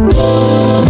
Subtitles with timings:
[0.00, 0.80] Hello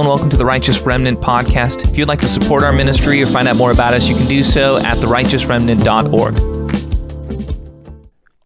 [0.00, 1.86] and welcome to the Righteous Remnant podcast.
[1.86, 4.26] If you'd like to support our ministry or find out more about us, you can
[4.26, 6.38] do so at therighteousremnant.org.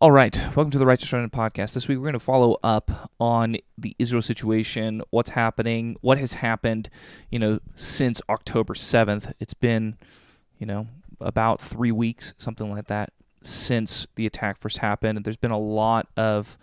[0.01, 1.75] All right, welcome to the Righteous Remnant podcast.
[1.75, 6.33] This week we're going to follow up on the Israel situation, what's happening, what has
[6.33, 6.91] happened,
[7.31, 9.33] you know, since October 7th.
[9.39, 9.97] It's been,
[10.59, 10.89] you know,
[11.21, 13.13] about 3 weeks, something like that,
[13.45, 15.23] since the attack first happened.
[15.23, 16.59] There's been a lot of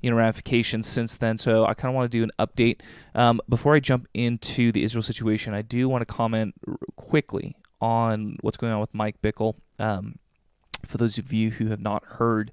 [0.00, 1.38] you know ramifications since then.
[1.38, 2.80] So I kind of want to do an update.
[3.14, 6.54] Um, before I jump into the Israel situation, I do want to comment
[6.96, 9.54] quickly on what's going on with Mike Bickle.
[9.78, 10.18] Um,
[10.86, 12.50] for those of you who have not heard,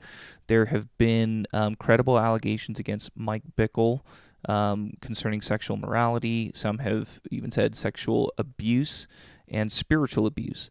[0.47, 4.01] there have been um, credible allegations against Mike Bickle
[4.47, 6.51] um, concerning sexual morality.
[6.53, 9.07] Some have even said sexual abuse
[9.47, 10.69] and spiritual abuse.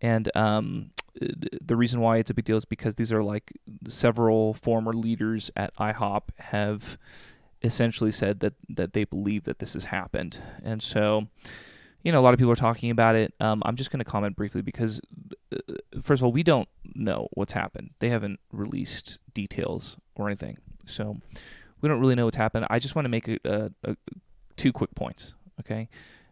[0.00, 3.52] And um, the reason why it's a big deal is because these are like
[3.88, 6.98] several former leaders at IHOP have
[7.62, 11.28] essentially said that that they believe that this has happened, and so
[12.02, 13.34] you know a lot of people are talking about it.
[13.40, 15.00] Um, I'm just going to comment briefly because
[15.52, 15.58] uh,
[16.02, 17.90] first of all, we don't know what's happened.
[17.98, 21.20] They haven't released details or anything, so
[21.80, 22.66] we don't really know what's happened.
[22.70, 23.96] I just want to make a, a, a
[24.56, 25.34] two quick points.
[25.60, 25.88] Okay,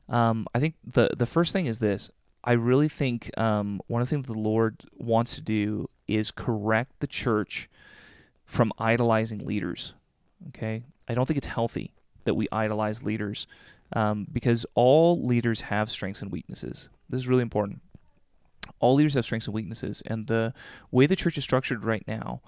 [0.08, 2.10] um, I think the the first thing is this:
[2.46, 7.00] I really think um, one of the things the Lord wants to do is correct
[7.00, 7.68] the church
[8.44, 9.94] from idolizing leaders.
[10.48, 11.92] Okay, I don't think it's healthy
[12.24, 13.48] that we idolize leaders
[13.92, 16.88] um, because all leaders have strengths and weaknesses.
[17.10, 17.80] This is really important.
[18.78, 20.54] All leaders have strengths and weaknesses, and the
[20.92, 22.42] way the church is structured right now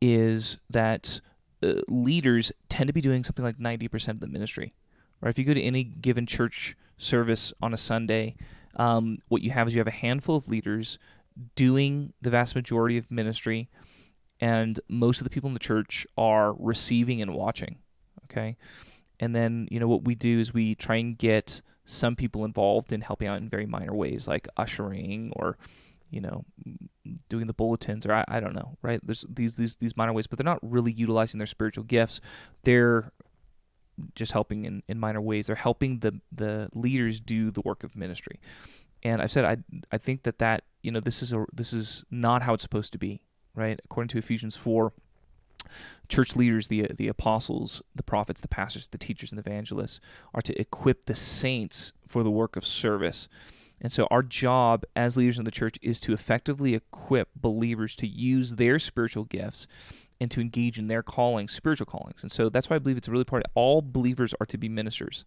[0.00, 1.20] is that
[1.62, 4.72] uh, leaders tend to be doing something like 90% of the ministry.
[5.20, 5.30] Right?
[5.30, 8.34] If you go to any given church service on a Sunday,
[8.76, 10.98] um, what you have is you have a handful of leaders
[11.54, 13.68] doing the vast majority of ministry,
[14.40, 17.78] and most of the people in the church are receiving and watching.
[18.24, 18.56] Okay,
[19.20, 22.92] and then you know what we do is we try and get some people involved
[22.92, 25.58] in helping out in very minor ways, like ushering or
[26.12, 26.44] you know
[27.28, 30.26] doing the bulletins or I, I don't know right there's these these these minor ways
[30.28, 32.20] but they're not really utilizing their spiritual gifts
[32.62, 33.10] they're
[34.14, 35.46] just helping in, in minor ways.
[35.46, 38.40] They're helping the the leaders do the work of ministry.
[39.02, 39.56] And I've said I
[39.90, 42.92] I think that that you know this is a this is not how it's supposed
[42.92, 43.22] to be,
[43.54, 43.80] right?
[43.84, 44.92] According to Ephesians four,
[46.08, 50.00] church leaders, the the apostles, the prophets, the pastors, the teachers, and the evangelists
[50.34, 53.28] are to equip the saints for the work of service.
[53.82, 58.06] And so our job as leaders in the church is to effectively equip believers to
[58.06, 59.66] use their spiritual gifts
[60.22, 62.22] and to engage in their callings, spiritual callings.
[62.22, 63.50] And so that's why I believe it's really important.
[63.56, 65.24] All believers are to be ministers.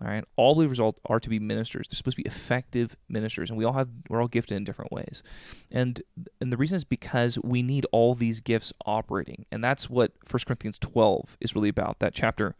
[0.00, 1.88] All right, all believers are to be ministers.
[1.88, 4.92] They're supposed to be effective ministers, and we all have we're all gifted in different
[4.92, 5.22] ways.
[5.70, 6.00] And
[6.40, 10.40] and the reason is because we need all these gifts operating, and that's what 1
[10.46, 11.98] Corinthians 12 is really about.
[11.98, 12.54] That chapter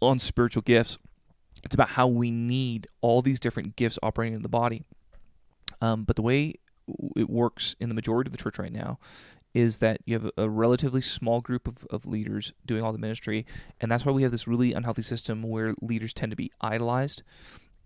[0.00, 0.98] on spiritual gifts.
[1.64, 4.84] It's about how we need all these different gifts operating in the body.
[5.82, 6.54] Um, but the way
[7.16, 8.98] it works in the majority of the church right now
[9.54, 13.46] is that you have a relatively small group of, of leaders doing all the ministry,
[13.80, 17.22] and that's why we have this really unhealthy system where leaders tend to be idolized,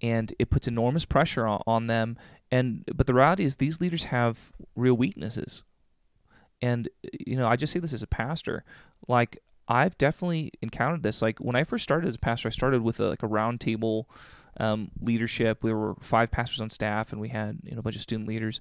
[0.03, 2.17] and it puts enormous pressure on, on them.
[2.51, 5.63] And but the reality is, these leaders have real weaknesses,
[6.61, 6.89] and
[7.27, 8.65] you know, I just say this as a pastor,
[9.09, 11.23] like I've definitely encountered this.
[11.23, 14.05] Like when I first started as a pastor, I started with a, like a roundtable
[14.61, 15.63] um, leadership.
[15.63, 18.29] We were five pastors on staff, and we had you know a bunch of student
[18.29, 18.61] leaders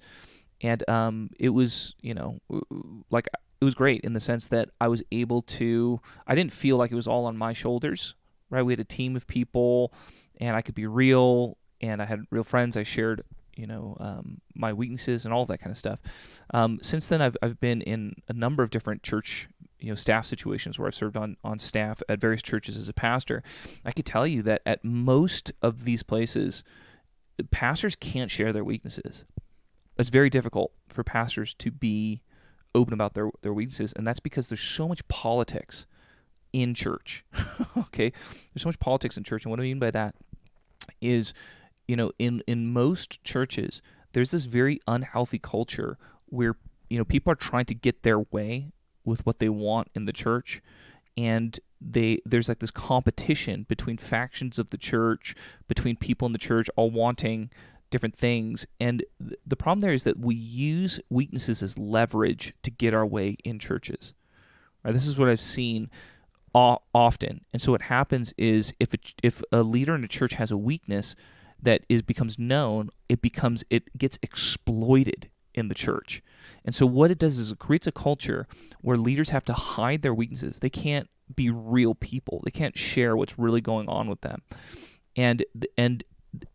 [0.63, 2.39] and um, it was you know
[3.11, 3.27] like
[3.61, 6.91] it was great in the sense that I was able to I didn't feel like
[6.91, 8.15] it was all on my shoulders
[8.53, 8.63] right?
[8.63, 9.91] We had a team of people
[10.39, 12.77] and I could be real and I had real friends.
[12.77, 13.23] I shared
[13.57, 15.99] you know um, my weaknesses and all that kind of stuff.
[16.53, 20.25] Um, since then I've, I've been in a number of different church you know staff
[20.25, 23.43] situations where I've served on on staff at various churches as a pastor.
[23.83, 26.63] I could tell you that at most of these places
[27.49, 29.25] pastors can't share their weaknesses
[29.97, 32.21] it's very difficult for pastors to be
[32.75, 35.85] open about their, their weaknesses, and that's because there's so much politics
[36.51, 37.23] in church.
[37.77, 38.11] okay,
[38.53, 40.15] there's so much politics in church, and what I mean by that
[41.01, 41.33] is,
[41.87, 43.81] you know, in in most churches,
[44.13, 45.97] there's this very unhealthy culture
[46.27, 46.55] where
[46.89, 48.71] you know people are trying to get their way
[49.05, 50.61] with what they want in the church,
[51.17, 55.35] and they there's like this competition between factions of the church,
[55.67, 57.49] between people in the church, all wanting
[57.93, 58.65] different things.
[58.79, 63.05] And th- the problem there is that we use weaknesses as leverage to get our
[63.05, 64.13] way in churches.
[64.83, 64.91] Right?
[64.91, 65.91] This is what I've seen
[66.55, 67.45] often.
[67.53, 70.57] And so what happens is if a, if a leader in a church has a
[70.57, 71.15] weakness
[71.61, 76.23] that is becomes known, it becomes it gets exploited in the church.
[76.65, 78.47] And so what it does is it creates a culture
[78.81, 80.59] where leaders have to hide their weaknesses.
[80.59, 82.41] They can't be real people.
[82.43, 84.41] They can't share what's really going on with them.
[85.15, 85.45] And
[85.77, 86.03] and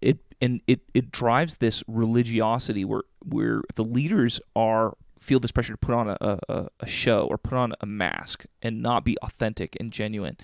[0.01, 5.73] it and it, it drives this religiosity where where the leaders are feel this pressure
[5.73, 9.17] to put on a, a, a show or put on a mask and not be
[9.19, 10.37] authentic and genuine.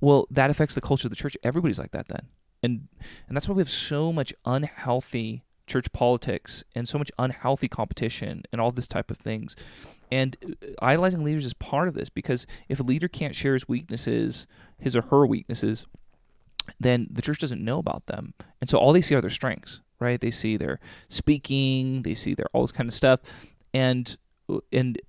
[0.00, 1.36] Well, that affects the culture of the church.
[1.42, 2.28] Everybody's like that then.
[2.62, 2.88] And
[3.28, 8.42] and that's why we have so much unhealthy church politics and so much unhealthy competition
[8.50, 9.54] and all this type of things.
[10.10, 13.68] And uh, idolizing leaders is part of this because if a leader can't share his
[13.68, 14.46] weaknesses,
[14.78, 15.86] his or her weaknesses,
[16.78, 18.34] then the church doesn't know about them.
[18.60, 20.20] And so all they see are their strengths, right?
[20.20, 23.20] They see their speaking, they see their all this kind of stuff.
[23.74, 24.16] And
[24.72, 25.00] and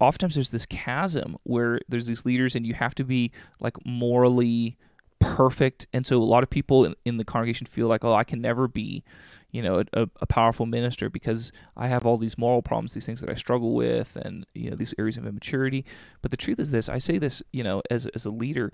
[0.00, 4.76] oftentimes there's this chasm where there's these leaders and you have to be like morally
[5.20, 5.86] perfect.
[5.92, 8.40] And so a lot of people in, in the congregation feel like, oh, I can
[8.40, 9.04] never be
[9.50, 13.20] you know a, a, powerful minister because I have all these moral problems, these things
[13.20, 15.84] that I struggle with, and you know these areas of immaturity.
[16.22, 18.72] But the truth is this: I say this, you know, as as a leader,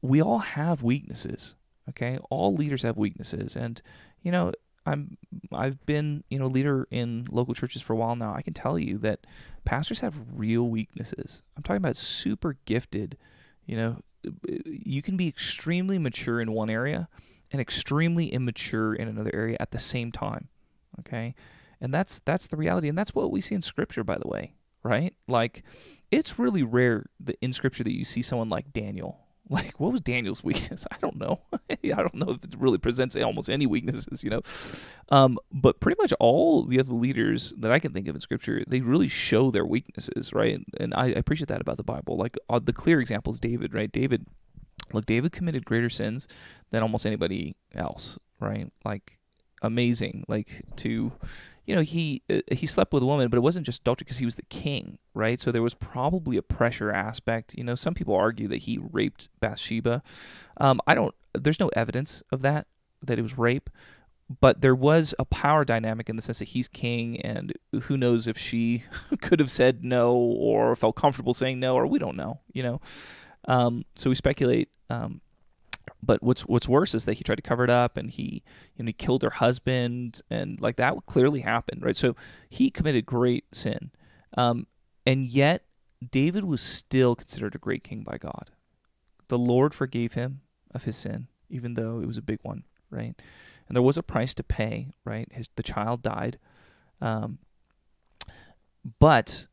[0.00, 1.54] we all have weaknesses.
[1.88, 3.80] Okay, all leaders have weaknesses, and
[4.22, 4.52] you know.
[4.86, 5.18] I'm
[5.52, 8.32] I've been you know leader in local churches for a while now.
[8.34, 9.26] I can tell you that
[9.66, 11.42] pastors have real weaknesses.
[11.54, 13.18] I'm talking about super gifted.
[13.66, 13.96] You know,
[14.64, 17.10] you can be extremely mature in one area,
[17.50, 20.48] and extremely immature in another area at the same time.
[21.00, 21.34] Okay?
[21.80, 24.54] And that's that's the reality and that's what we see in scripture by the way,
[24.82, 25.14] right?
[25.26, 25.64] Like
[26.10, 29.18] it's really rare that in scripture that you see someone like Daniel.
[29.50, 30.86] Like what was Daniel's weakness?
[30.90, 31.40] I don't know.
[31.70, 34.42] I don't know if it really presents almost any weaknesses, you know.
[35.10, 38.62] Um, but pretty much all the other leaders that I can think of in scripture,
[38.66, 40.60] they really show their weaknesses, right?
[40.78, 42.16] And I, I appreciate that about the Bible.
[42.16, 43.90] Like uh, the clear example is David, right?
[43.90, 44.26] David
[44.92, 46.28] look, David committed greater sins
[46.70, 48.72] than almost anybody else, right?
[48.84, 49.18] Like
[49.62, 51.12] amazing, like to,
[51.66, 54.18] you know, he uh, he slept with a woman, but it wasn't just adultery because
[54.18, 55.40] he was the king, right?
[55.40, 57.54] So there was probably a pressure aspect.
[57.56, 60.02] You know, some people argue that he raped Bathsheba.
[60.56, 61.14] Um, I don't.
[61.32, 62.66] There's no evidence of that
[63.02, 63.70] that it was rape,
[64.40, 67.52] but there was a power dynamic in the sense that he's king, and
[67.82, 68.84] who knows if she
[69.20, 72.40] could have said no or felt comfortable saying no, or we don't know.
[72.52, 72.80] You know.
[73.46, 74.68] Um, so we speculate.
[74.90, 75.20] Um,
[76.02, 78.42] but what's what's worse is that he tried to cover it up and he
[78.76, 82.14] you know he killed her husband and like that clearly happened right so
[82.48, 83.90] he committed great sin
[84.36, 84.66] um,
[85.06, 85.64] and yet
[86.10, 88.50] david was still considered a great king by god
[89.28, 90.40] the lord forgave him
[90.72, 93.14] of his sin even though it was a big one right
[93.68, 96.38] and there was a price to pay right his the child died
[97.02, 97.38] um,
[98.98, 99.46] but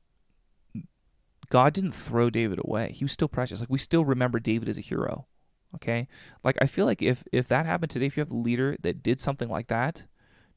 [1.50, 2.92] God didn't throw David away.
[2.94, 3.60] He was still precious.
[3.60, 5.28] Like we still remember David as a hero.
[5.76, 6.08] Okay?
[6.44, 9.04] Like I feel like if if that happened today, if you have a leader that
[9.04, 10.04] did something like that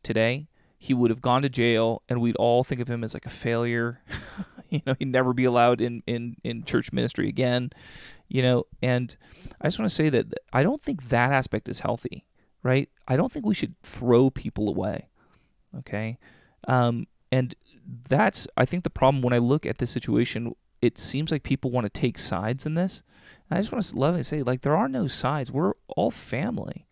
[0.03, 0.49] today,
[0.79, 3.31] he would have gone to jail and we'd all think of him as like a
[3.31, 4.01] failure.
[4.71, 7.71] you know, he'd never be allowed in, in, in church ministry again.
[8.29, 9.15] You know, and
[9.61, 12.25] I just want to say that I don't think that aspect is healthy,
[12.63, 12.89] right?
[13.07, 15.09] I don't think we should throw people away.
[15.81, 16.19] Okay?
[16.67, 17.55] Um, and
[18.09, 21.71] that's I think the problem when I look at this situation it seems like people
[21.71, 23.03] want to take sides in this.
[23.51, 25.51] And I just want to lovingly say, like, there are no sides.
[25.51, 26.87] We're all family.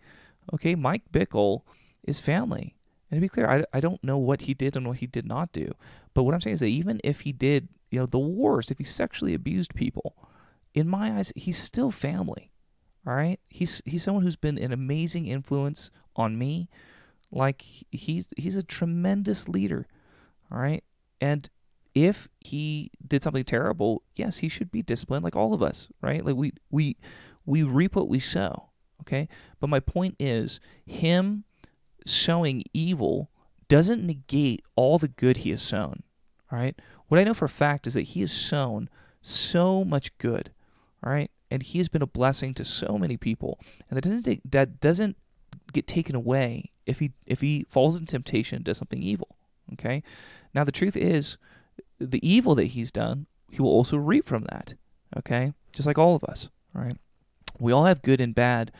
[0.52, 1.62] Okay, Mike Bickle
[2.02, 2.74] is family.
[3.10, 5.26] And to be clear, I, I don't know what he did and what he did
[5.26, 5.72] not do.
[6.14, 8.78] But what I'm saying is that even if he did, you know, the worst, if
[8.78, 10.16] he sexually abused people,
[10.74, 12.50] in my eyes, he's still family.
[13.06, 13.40] All right?
[13.46, 16.68] He's he's someone who's been an amazing influence on me.
[17.30, 19.86] Like he's he's a tremendous leader.
[20.50, 20.84] All right?
[21.20, 21.48] And
[22.04, 26.24] if he did something terrible, yes, he should be disciplined like all of us, right?
[26.24, 26.96] Like we we
[27.46, 28.70] we reap what we sow,
[29.02, 29.28] okay?
[29.60, 31.44] But my point is him
[32.06, 33.30] sowing evil
[33.68, 36.02] doesn't negate all the good he has sown.
[36.50, 36.78] All right?
[37.08, 38.88] What I know for a fact is that he has sown
[39.20, 40.50] so much good.
[41.04, 41.30] All right?
[41.50, 43.58] And he has been a blessing to so many people.
[43.88, 45.16] And that doesn't take, that doesn't
[45.72, 49.36] get taken away if he if he falls into temptation and does something evil.
[49.74, 50.02] Okay?
[50.54, 51.36] Now the truth is
[51.98, 54.74] the evil that he's done, he will also reap from that.
[55.16, 55.52] Okay?
[55.72, 56.96] Just like all of us, right?
[57.58, 58.72] We all have good and bad,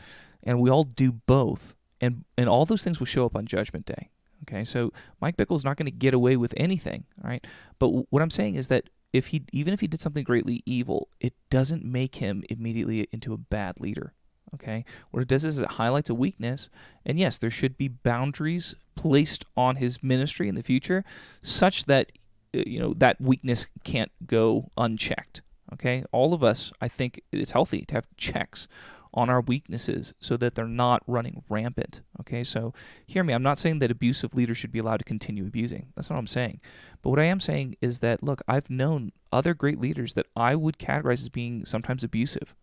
[0.43, 1.75] and we all do both.
[2.01, 4.09] And and all those things will show up on judgment day.
[4.43, 4.63] Okay?
[4.63, 7.45] So Mike Bickle is not going to get away with anything, right?
[7.77, 10.63] But w- what I'm saying is that if he even if he did something greatly
[10.65, 14.13] evil, it doesn't make him immediately into a bad leader.
[14.55, 14.85] Okay?
[15.11, 16.69] What it does is it highlights a weakness,
[17.05, 21.03] and yes, there should be boundaries placed on his ministry in the future
[21.43, 22.11] such that
[22.55, 25.41] Uh, you know that weakness can't go unchecked.
[25.73, 28.67] Okay, all of us, I think it's healthy to have checks
[29.13, 32.01] on our weaknesses so that they're not running rampant.
[32.19, 32.73] Okay, so
[33.05, 33.33] hear me.
[33.33, 35.87] I'm not saying that abusive leaders should be allowed to continue abusing.
[35.95, 36.59] That's not what I'm saying.
[37.01, 40.55] But what I am saying is that, look, I've known other great leaders that I
[40.55, 42.55] would categorize as being sometimes abusive.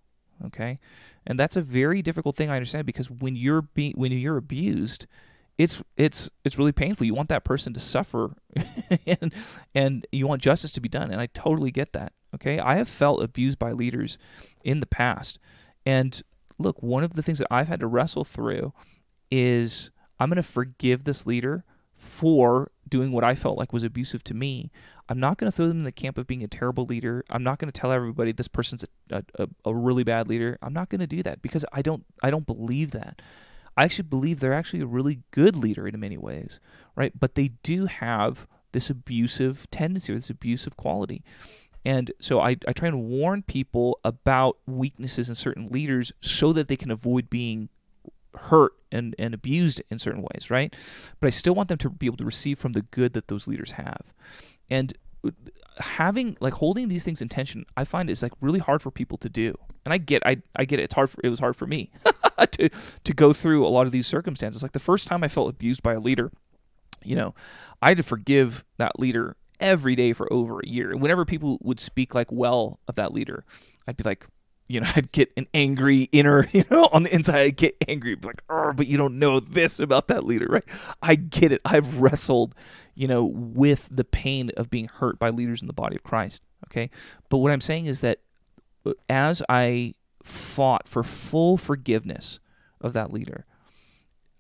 [0.45, 0.79] Okay,
[1.27, 5.07] and that's a very difficult thing I understand because when you're being when you're abused,
[5.59, 7.07] it's it's it's really painful.
[7.07, 8.37] You want that person to suffer,
[9.07, 9.33] and
[9.75, 11.11] and you want justice to be done.
[11.11, 12.13] And I totally get that.
[12.35, 14.19] Okay, I have felt abused by leaders
[14.65, 15.39] in the past,
[15.85, 16.23] and
[16.59, 18.73] look, one of the things that I've had to wrestle through
[19.31, 24.23] is I'm going to forgive this leader for doing what I felt like was abusive
[24.25, 24.71] to me.
[25.09, 27.25] I'm not going to throw them in the camp of being a terrible leader.
[27.31, 30.59] I'm not going to tell everybody this person's a, a, a really bad leader.
[30.63, 33.23] I'm not going to do that because I don't I don't believe that.
[33.77, 36.61] I actually believe they're actually a really good leader in many ways,
[36.95, 37.13] right?
[37.19, 41.23] But they do have this abusive tendency or this abusive quality.
[41.85, 46.69] And so I, I try and warn people about weaknesses in certain leaders so that
[46.69, 47.69] they can avoid being
[48.37, 50.75] hurt and, and abused in certain ways, right?
[51.21, 53.47] But I still want them to be able to receive from the good that those
[53.47, 54.03] leaders have.
[54.69, 55.31] And uh,
[55.79, 59.19] having like holding these things in tension, I find is like really hard for people
[59.19, 59.55] to do.
[59.85, 60.85] And I get I I get it.
[60.85, 61.91] It's hard for it was hard for me
[62.53, 64.63] to to go through a lot of these circumstances.
[64.63, 66.33] Like the first time I felt abused by a leader,
[67.03, 67.35] you know,
[67.83, 70.91] I had to forgive that leader every day for over a year.
[70.93, 73.45] And whenever people would speak like well of that leader,
[73.87, 74.27] I'd be like,
[74.69, 78.17] you know, I'd get an angry inner, you know, on the inside, I'd get angry,
[78.23, 80.65] like, oh, but you don't know this about that leader, right?
[81.03, 81.61] I get it.
[81.65, 82.55] I've wrestled,
[82.97, 86.43] you know, with the pain of being hurt by leaders in the body of Christ,
[86.67, 86.91] okay?
[87.29, 88.19] But what I'm saying is that
[88.85, 92.41] uh, as I fought for full forgiveness
[92.81, 93.47] of that leader,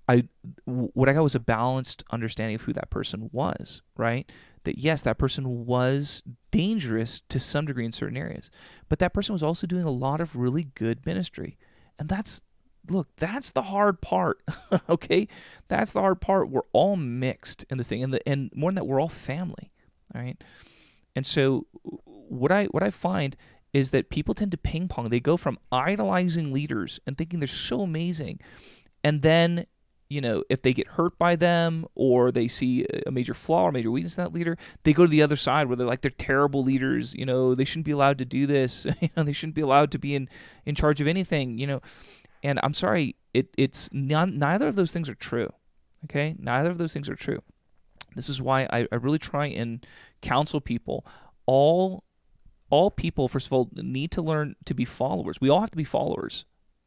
[0.08, 0.28] I
[0.64, 4.30] what I got was a balanced understanding of who that person was, right?
[4.66, 8.50] that yes, that person was dangerous to some degree in certain areas,
[8.88, 11.56] but that person was also doing a lot of really good ministry.
[11.98, 12.42] And that's,
[12.90, 14.43] look, that's the hard part,
[14.88, 15.28] okay?
[15.69, 16.50] That's the hard part.
[16.50, 18.02] We're all mixed in this thing.
[18.02, 19.73] And, the, and more than that, we're all family,
[20.14, 20.43] all right?
[21.14, 21.66] And so
[22.05, 23.37] what I, what I find
[23.73, 25.09] is that people tend to ping pong.
[25.09, 28.40] They go from idolizing leaders and thinking they're so amazing,
[29.05, 29.66] and then
[30.09, 33.73] you know, if they get hurt by them or they see a major flaw or
[33.73, 36.11] major weakness in that leader, they go to the other side where they're like they're
[36.11, 37.14] terrible leaders.
[37.14, 38.87] You know, they shouldn't be allowed to do this.
[39.00, 40.28] you know, they shouldn't be allowed to be in
[40.64, 41.59] in charge of anything.
[41.59, 41.81] You know,
[42.47, 45.53] and I'm sorry, it it's non, neither of those things are true.
[46.05, 47.43] Okay, neither of those things are true.
[48.15, 49.87] This is why I, I really try and
[50.23, 51.07] counsel people.
[51.47, 52.05] All
[52.71, 55.41] all people, first of all, need to learn to be followers.
[55.41, 56.45] We all have to be followers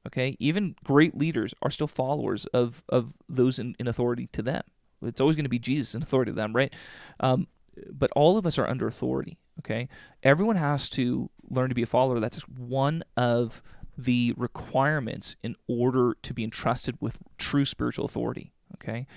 [0.08, 4.63] Okay, even great leaders are still followers of of those in, in authority to them.
[5.01, 6.74] It's always going to be Jesus in authority to them, right?
[7.20, 7.48] Um,
[7.92, 9.38] but all of us are under authority.
[9.60, 9.89] Okay,
[10.24, 12.20] everyone has to learn to be a follower.
[12.20, 13.62] That's one of
[14.03, 18.53] the requirements in order to be entrusted with true spiritual authority.
[18.75, 19.08] Okay,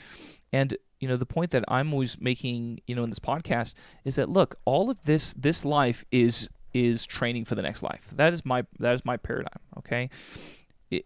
[0.53, 3.75] and you know the point that I'm always making, you know, in this podcast
[4.05, 8.09] is that look, all of this this life is is training for the next life.
[8.13, 9.61] That is my that is my paradigm.
[9.79, 10.11] Okay,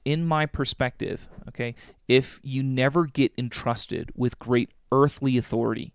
[0.05, 1.75] in my perspective, okay,
[2.09, 5.95] if you never get entrusted with great earthly authority,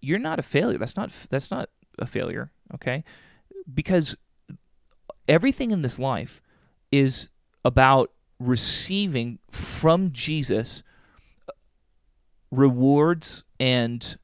[0.00, 0.78] you're not a failure.
[0.78, 3.04] That's not that's not a failure, okay?
[3.72, 4.16] Because
[5.26, 6.40] everything in this life
[6.90, 7.28] is
[7.64, 10.82] about receiving from Jesus
[12.50, 14.16] rewards and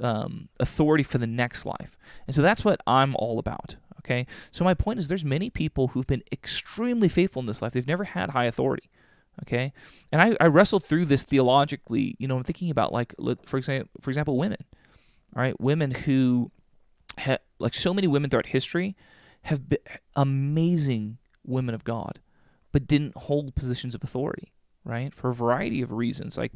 [0.00, 1.96] um, authority for the next life.
[2.26, 3.76] And so that's what I'm all about.
[4.00, 7.72] Okay, so my point is, there's many people who've been extremely faithful in this life.
[7.72, 8.88] They've never had high authority.
[9.42, 9.72] Okay,
[10.12, 12.14] and I, I wrestled through this theologically.
[12.18, 13.14] You know, I'm thinking about like,
[13.44, 14.58] for example, for example, women.
[15.34, 16.52] All right, women who,
[17.18, 18.96] ha- like so many women throughout history,
[19.42, 19.78] have been
[20.14, 22.20] amazing women of God,
[22.72, 24.52] but didn't hold positions of authority
[24.86, 25.12] right?
[25.12, 26.52] For a variety of reasons, like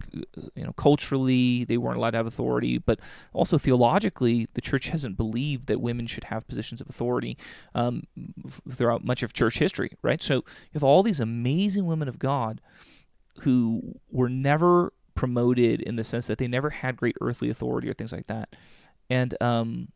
[0.55, 3.01] you know, culturally they weren't allowed to have authority, but
[3.33, 7.37] also theologically, the church hasn't believed that women should have positions of authority
[7.75, 8.05] um,
[8.71, 10.23] throughout much of church history, right?
[10.23, 12.61] So you have all these amazing women of God
[13.41, 17.95] who were never promoted in the sense that they never had great earthly authority or
[17.95, 18.55] things like that,
[19.11, 19.89] and um,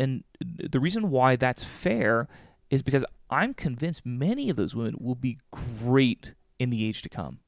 [0.00, 2.26] and the reason why that's fair
[2.70, 7.08] is because I'm convinced many of those women will be great in the age to
[7.08, 7.40] come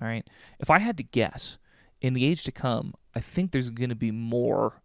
[0.00, 0.26] all right.
[0.58, 1.58] If I had to guess,
[2.00, 4.82] in the age to come, I think there's going to be more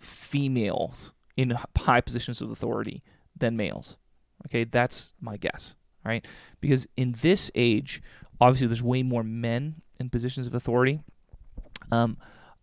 [0.00, 3.02] females in high positions of authority
[3.36, 3.96] than males.
[4.46, 5.76] Okay, that's my guess.
[6.04, 6.26] All right.
[6.60, 8.02] Because in this age,
[8.40, 11.00] obviously, there's way more men in positions of authority.
[11.90, 12.18] Um,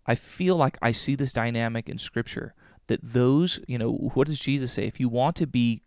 [0.05, 2.53] I feel like I see this dynamic in Scripture
[2.87, 4.85] that those, you know, what does Jesus say?
[4.85, 5.81] If you want to be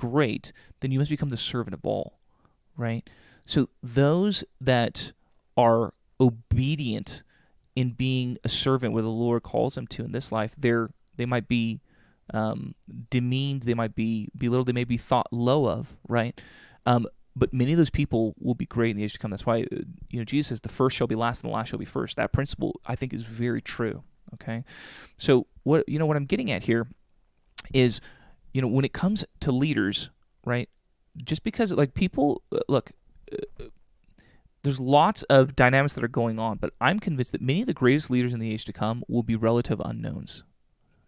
[0.00, 2.20] great, then you must become the servant of all
[2.80, 3.08] right?
[3.46, 5.12] So those that
[5.56, 7.22] are obedient
[7.76, 11.26] in being a servant where the Lord calls them to in this life, they're they
[11.26, 11.80] might be
[12.32, 12.74] um,
[13.10, 16.40] demeaned, they might be belittled, they may be thought low of, right?
[16.86, 19.30] Um, but many of those people will be great in the age to come.
[19.30, 21.68] That's why uh, you know Jesus says the first shall be last and the last
[21.68, 22.16] shall be first.
[22.16, 24.02] That principle I think is very true.
[24.34, 24.64] Okay,
[25.18, 26.86] so what you know what I'm getting at here
[27.74, 28.00] is
[28.52, 30.10] you know when it comes to leaders,
[30.44, 30.68] right?
[31.16, 32.92] Just because like people uh, look.
[33.32, 33.64] Uh,
[34.62, 37.72] there's lots of dynamics that are going on, but I'm convinced that many of the
[37.72, 40.44] greatest leaders in the age to come will be relative unknowns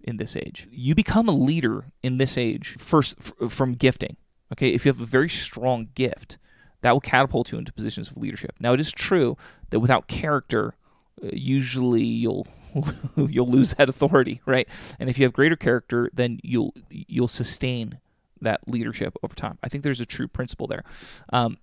[0.03, 0.69] in this age.
[0.71, 4.17] You become a leader in this age first f- from gifting.
[4.53, 6.39] Okay, if you have a very strong gift,
[6.83, 8.55] that will catapult you into positions of leadership.
[8.61, 9.37] Now, it is true
[9.71, 10.75] that without character,
[11.23, 12.47] uh, usually you'll
[13.17, 14.69] you'll lose that authority, right?
[14.99, 17.99] And if you have greater character, then you'll you'll sustain
[18.41, 19.59] that leadership over time.
[19.62, 20.85] I think there's a true principle there.
[21.33, 21.59] Um,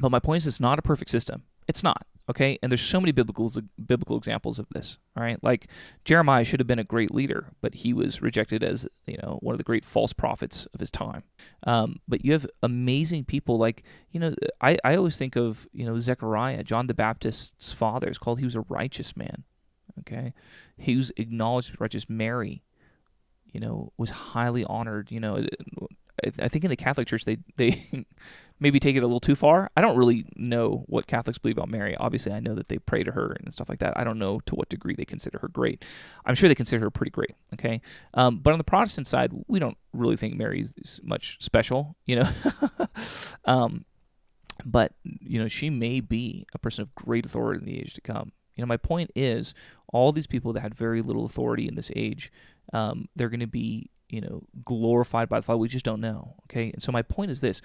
[0.00, 1.44] but my point is, it's not a perfect system.
[1.68, 2.06] It's not.
[2.30, 3.50] Okay, and there's so many biblical
[3.84, 4.96] biblical examples of this.
[5.16, 5.66] All right, like
[6.04, 9.54] Jeremiah should have been a great leader, but he was rejected as you know one
[9.54, 11.24] of the great false prophets of his time.
[11.66, 13.82] Um, but you have amazing people like
[14.12, 18.06] you know I, I always think of you know Zechariah, John the Baptist's father.
[18.06, 19.42] It's called he was a righteous man.
[20.00, 20.32] Okay,
[20.96, 22.08] was acknowledged righteous.
[22.08, 22.62] Mary,
[23.52, 25.10] you know, was highly honored.
[25.10, 25.46] You know,
[26.24, 28.06] I think in the Catholic Church they they
[28.60, 29.70] maybe take it a little too far.
[29.76, 31.96] I don't really know what Catholics believe about Mary.
[31.96, 33.96] Obviously, I know that they pray to her and stuff like that.
[33.96, 35.84] I don't know to what degree they consider her great.
[36.24, 37.34] I'm sure they consider her pretty great.
[37.54, 37.80] Okay,
[38.14, 41.96] um, but on the Protestant side, we don't really think Mary is much special.
[42.06, 42.30] You know,
[43.46, 43.84] um,
[44.64, 48.00] but you know she may be a person of great authority in the age to
[48.00, 48.32] come.
[48.54, 49.54] You know, my point is,
[49.92, 52.32] all these people that had very little authority in this age,
[52.72, 55.56] um, they're going to be you know, glorified by the Father.
[55.56, 56.34] We just don't know.
[56.44, 56.70] Okay.
[56.70, 57.62] And so my point is this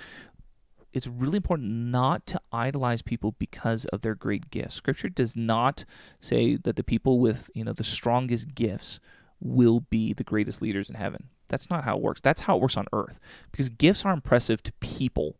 [0.93, 4.73] it's really important not to idolize people because of their great gifts.
[4.73, 5.83] Scripture does not
[6.19, 8.99] say that the people with, you know, the strongest gifts
[9.39, 11.27] will be the greatest leaders in heaven.
[11.49, 12.21] That's not how it works.
[12.21, 13.19] That's how it works on earth.
[13.51, 15.37] Because gifts are impressive to people,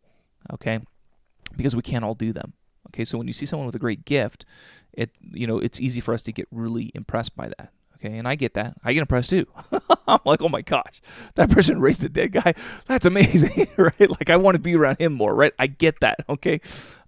[0.52, 0.80] okay?
[1.56, 2.52] Because we can't all do them.
[2.88, 4.44] Okay, so when you see someone with a great gift,
[4.98, 7.72] it you know, it's easy for us to get really impressed by that.
[7.94, 8.76] Okay, and I get that.
[8.84, 9.46] I get impressed too.
[10.08, 11.00] I'm like, oh my gosh,
[11.36, 12.54] that person raised a dead guy.
[12.86, 14.10] That's amazing, right?
[14.10, 15.52] Like I want to be around him more, right?
[15.58, 16.24] I get that.
[16.28, 16.60] Okay,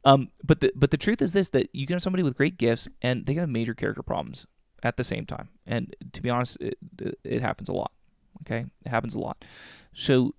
[0.05, 2.59] um, but the but the truth is this: that you can have somebody with great
[2.59, 4.47] gifts and they can have major character problems
[4.83, 5.49] at the same time.
[5.67, 6.79] And to be honest, it,
[7.25, 7.93] it happens a lot.
[8.43, 9.45] Okay, it happens a lot.
[9.93, 10.35] So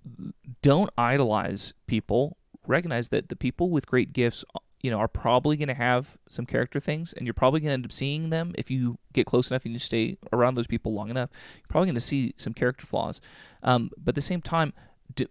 [0.62, 2.38] don't idolize people.
[2.66, 4.46] Recognize that the people with great gifts
[4.82, 7.74] you know, are probably going to have some character things, and you're probably going to
[7.74, 10.94] end up seeing them if you get close enough and you stay around those people
[10.94, 11.30] long enough.
[11.56, 13.22] You're probably going to see some character flaws.
[13.63, 14.74] Um, but at the same time,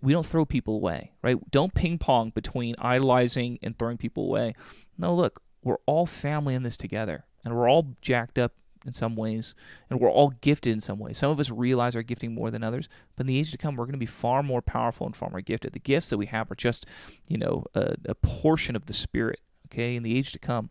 [0.02, 1.38] we don't throw people away, right?
[1.50, 4.54] Don't ping pong between idolizing and throwing people away.
[4.98, 8.52] No, look, we're all family in this together, and we're all jacked up
[8.86, 9.54] in some ways,
[9.88, 11.18] and we're all gifted in some ways.
[11.18, 13.76] Some of us realize our gifting more than others, but in the age to come,
[13.76, 15.72] we're going to be far more powerful and far more gifted.
[15.72, 16.86] The gifts that we have are just,
[17.26, 19.40] you know, a, a portion of the Spirit.
[19.72, 20.70] Okay, in the age to come,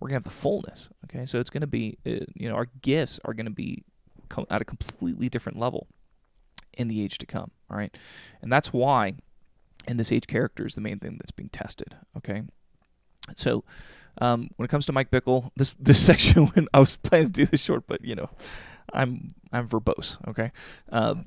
[0.00, 0.88] we're going to have the fullness.
[1.04, 3.84] Okay, so it's going to be, uh, you know, our gifts are going to be
[4.48, 5.86] at a completely different level
[6.72, 7.50] in the age to come.
[7.70, 7.94] All right,
[8.40, 9.16] and that's why
[9.86, 11.96] in this age, character is the main thing that's being tested.
[12.16, 12.42] Okay,
[13.36, 13.64] so
[14.20, 17.32] um, when it comes to Mike Bickle, this this section when I was planning to
[17.32, 18.30] do this short, but you know,
[18.92, 20.18] I'm I'm verbose.
[20.28, 20.52] Okay,
[20.90, 21.26] um,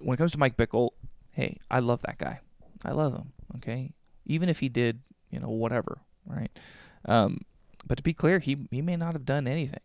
[0.00, 0.90] when it comes to Mike Bickle,
[1.30, 2.40] hey, I love that guy.
[2.84, 3.32] I love him.
[3.56, 3.92] Okay,
[4.26, 6.50] even if he did, you know, whatever, right?
[7.04, 7.42] Um,
[7.86, 9.80] but to be clear, he he may not have done anything.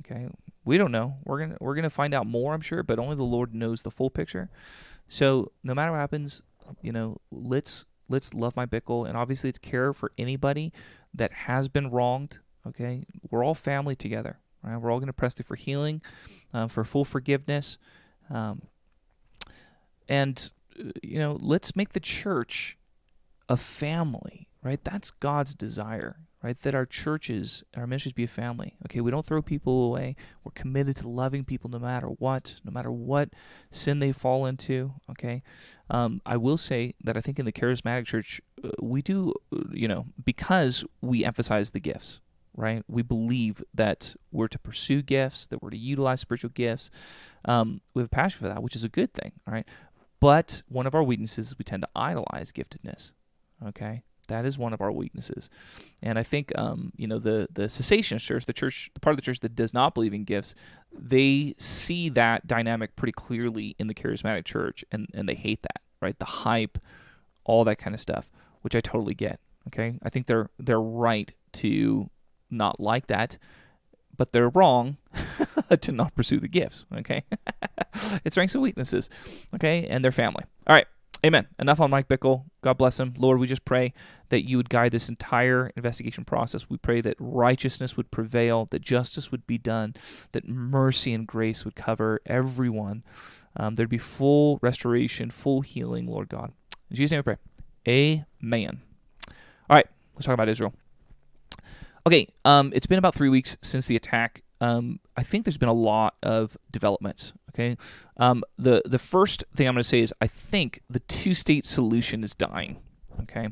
[0.00, 0.28] Okay,
[0.64, 1.16] we don't know.
[1.24, 3.90] We're gonna we're gonna find out more, I'm sure, but only the Lord knows the
[3.90, 4.50] full picture.
[5.08, 6.42] So no matter what happens,
[6.82, 10.72] you know, let's let's love Mike Bickle, and obviously it's care for anybody
[11.14, 12.38] that has been wronged.
[12.66, 14.38] Okay, we're all family together.
[14.62, 16.02] Right, we're all going to press through for healing,
[16.52, 17.78] uh, for full forgiveness,
[18.28, 18.62] um,
[20.08, 20.50] and
[21.02, 22.76] you know, let's make the church
[23.48, 24.48] a family.
[24.62, 26.60] Right, that's God's desire right?
[26.62, 28.76] That our churches, our ministries be a family.
[28.86, 30.16] Okay, we don't throw people away.
[30.44, 33.30] We're committed to loving people no matter what, no matter what
[33.70, 34.94] sin they fall into.
[35.10, 35.42] Okay,
[35.90, 39.34] um, I will say that I think in the charismatic church, uh, we do,
[39.70, 42.20] you know, because we emphasize the gifts.
[42.56, 46.90] Right, we believe that we're to pursue gifts, that we're to utilize spiritual gifts.
[47.44, 49.30] Um, we have a passion for that, which is a good thing.
[49.46, 49.66] All right,
[50.18, 53.12] but one of our weaknesses is we tend to idolize giftedness.
[53.64, 55.50] Okay, that is one of our weaknesses,
[56.02, 59.16] and I think um, you know the the cessationist church, the church, the part of
[59.16, 60.54] the church that does not believe in gifts,
[60.92, 65.82] they see that dynamic pretty clearly in the charismatic church, and and they hate that,
[66.00, 66.18] right?
[66.18, 66.78] The hype,
[67.44, 68.30] all that kind of stuff,
[68.62, 69.40] which I totally get.
[69.68, 72.10] Okay, I think they're they're right to
[72.50, 73.38] not like that,
[74.16, 74.96] but they're wrong
[75.80, 76.86] to not pursue the gifts.
[76.98, 77.24] Okay,
[78.24, 79.10] it's strengths and weaknesses.
[79.54, 80.44] Okay, and their family.
[80.66, 80.86] All right.
[81.26, 81.48] Amen.
[81.58, 82.44] Enough on Mike Bickle.
[82.62, 83.12] God bless him.
[83.18, 83.92] Lord, we just pray
[84.28, 86.70] that you would guide this entire investigation process.
[86.70, 89.94] We pray that righteousness would prevail, that justice would be done,
[90.32, 93.02] that mercy and grace would cover everyone.
[93.56, 96.52] Um, there'd be full restoration, full healing, Lord God.
[96.90, 97.36] In Jesus' name we pray.
[98.42, 98.80] Amen.
[99.68, 100.72] All right, let's talk about Israel.
[102.06, 104.42] Okay, um, it's been about three weeks since the attack.
[104.60, 107.32] Um, I think there's been a lot of developments.
[107.58, 107.76] Okay,
[108.18, 111.66] um, the the first thing I'm going to say is I think the two state
[111.66, 112.78] solution is dying.
[113.22, 113.46] Okay,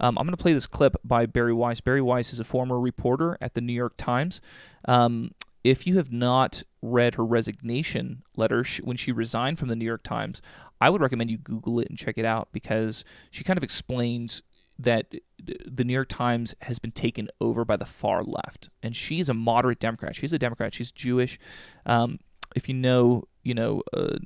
[0.00, 1.82] um, I'm going to play this clip by Bari Weiss.
[1.82, 4.40] Bari Weiss is a former reporter at the New York Times.
[4.86, 9.84] Um, if you have not read her resignation letter when she resigned from the New
[9.84, 10.40] York Times,
[10.80, 14.40] I would recommend you Google it and check it out because she kind of explains
[14.78, 19.28] that the New York Times has been taken over by the far left, and she's
[19.28, 20.16] a moderate Democrat.
[20.16, 20.72] She's a Democrat.
[20.72, 21.38] She's Jewish.
[21.84, 22.18] Um,
[22.56, 24.18] if you know, you know uh,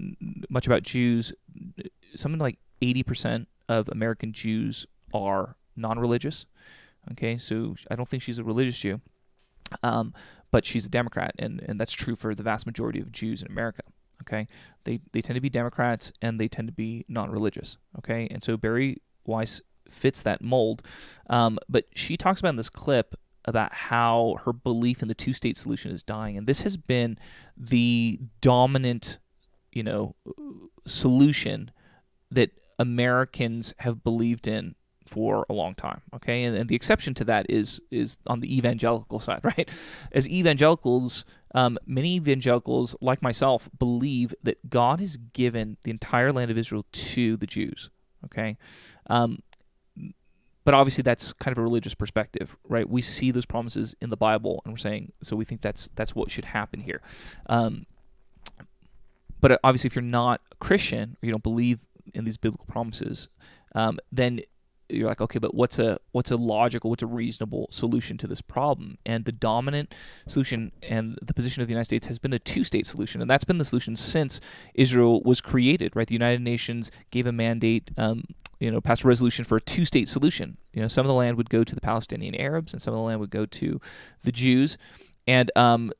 [0.48, 1.32] much about Jews,
[2.16, 6.46] something like eighty percent of American Jews are non-religious.
[7.12, 9.00] Okay, so I don't think she's a religious Jew,
[9.82, 10.14] um,
[10.50, 13.48] but she's a Democrat, and and that's true for the vast majority of Jews in
[13.48, 13.82] America.
[14.22, 14.46] Okay,
[14.84, 17.76] they they tend to be Democrats and they tend to be non-religious.
[17.98, 20.82] Okay, and so Bari Weiss fits that mold.
[21.28, 25.32] Um, but she talks about in this clip about how her belief in the two
[25.32, 26.36] state solution is dying.
[26.36, 27.18] And this has been
[27.56, 29.18] the dominant,
[29.72, 30.14] you know,
[30.86, 31.70] solution
[32.30, 34.74] that Americans have believed in
[35.06, 36.00] for a long time.
[36.14, 39.68] Okay, and, and, the exception to that is is on the evangelical side, right?
[40.12, 46.50] As evangelicals, um, many evangelicals, like myself, believe that God has given the entire land
[46.50, 47.90] of Israel to the Jews.
[48.24, 48.56] Okay,
[49.08, 49.40] um,
[50.64, 52.88] but obviously that's kind of a religious perspective, right?
[52.88, 55.36] We see those promises in the Bible, and we're saying so.
[55.36, 57.02] We think that's that's what should happen here.
[57.46, 57.86] Um,
[59.40, 63.28] but obviously, if you're not a Christian or you don't believe in these biblical promises,
[63.74, 64.40] um, then
[64.88, 68.40] you're like, okay, but what's a what's a logical, what's a reasonable solution to this
[68.40, 68.96] problem?
[69.04, 69.94] And the dominant
[70.26, 73.44] solution and the position of the United States has been a two-state solution, and that's
[73.44, 74.40] been the solution since
[74.74, 75.94] Israel was created.
[75.94, 78.24] Right, the United Nations gave a mandate um,
[78.60, 80.56] you know, passed a resolution for a two-state solution.
[80.72, 82.98] You know, some of the land would go to the Palestinian Arabs, and some of
[82.98, 83.80] the land would go to
[84.22, 84.76] the Jews.
[85.26, 85.92] And um,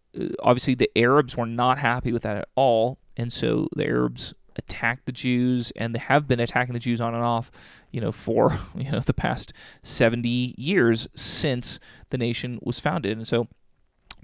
[0.42, 5.06] obviously, the Arabs were not happy with that at all, and so the Arabs attacked
[5.06, 7.50] the Jews, and they have been attacking the Jews on and off,
[7.90, 11.78] you know, for you know the past seventy years since
[12.10, 13.16] the nation was founded.
[13.16, 13.48] And so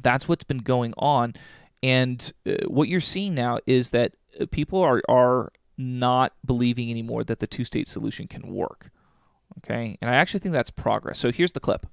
[0.02, 1.34] that's what's been going on.
[1.82, 7.24] And uh, what you're seeing now is that uh, people are are not believing anymore
[7.24, 8.90] that the two state solution can work.
[9.58, 9.98] Okay.
[10.00, 11.18] And I actually think that's progress.
[11.18, 11.86] So here's the clip.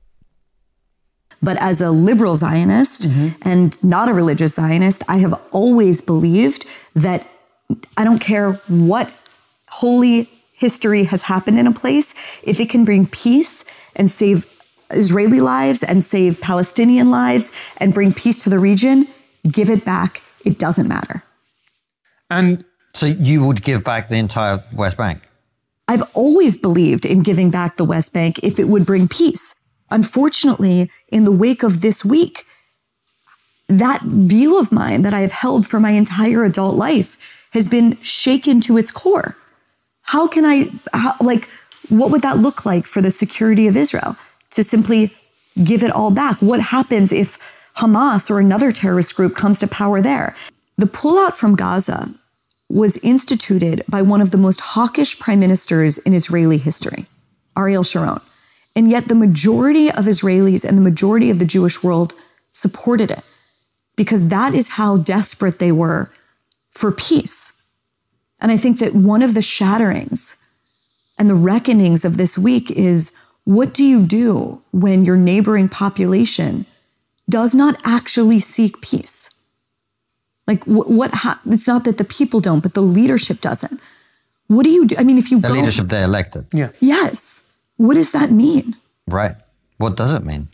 [1.41, 3.47] But as a liberal Zionist mm-hmm.
[3.47, 7.27] and not a religious Zionist, I have always believed that
[7.95, 9.11] I don't care what
[9.69, 13.63] holy history has happened in a place, if it can bring peace
[13.95, 14.45] and save
[14.89, 19.07] Israeli lives and save Palestinian lives and bring peace to the region,
[19.51, 20.21] give it back.
[20.45, 21.23] It doesn't matter.
[22.29, 25.27] And so you would give back the entire West Bank?
[25.87, 29.55] I've always believed in giving back the West Bank if it would bring peace.
[29.89, 32.45] Unfortunately, in the wake of this week,
[33.69, 37.97] that view of mine that I have held for my entire adult life has been
[38.01, 39.35] shaken to its core.
[40.03, 41.49] How can I, how, like,
[41.89, 44.17] what would that look like for the security of Israel
[44.51, 45.13] to simply
[45.63, 46.41] give it all back?
[46.41, 47.37] What happens if
[47.77, 50.35] Hamas or another terrorist group comes to power there?
[50.77, 52.13] The pullout from Gaza
[52.69, 57.07] was instituted by one of the most hawkish prime ministers in Israeli history,
[57.57, 58.19] Ariel Sharon.
[58.75, 62.13] And yet the majority of Israelis and the majority of the Jewish world
[62.51, 63.23] supported it
[63.95, 66.11] because that is how desperate they were
[66.69, 67.53] for peace.
[68.39, 70.37] And I think that one of the shatterings
[71.17, 76.65] and the reckonings of this week is what do you do when your neighboring population
[77.29, 79.31] does not actually seek peace?
[80.47, 80.89] Like what?
[80.89, 83.79] what ha- it's not that the people don't, but the leadership doesn't.
[84.47, 84.95] What do you do?
[84.97, 86.47] I mean, if you the go, leadership they elected.
[86.53, 86.69] Yeah.
[86.79, 87.43] Yes.
[87.75, 88.75] What does that mean?
[89.07, 89.35] Right.
[89.77, 90.47] What does it mean?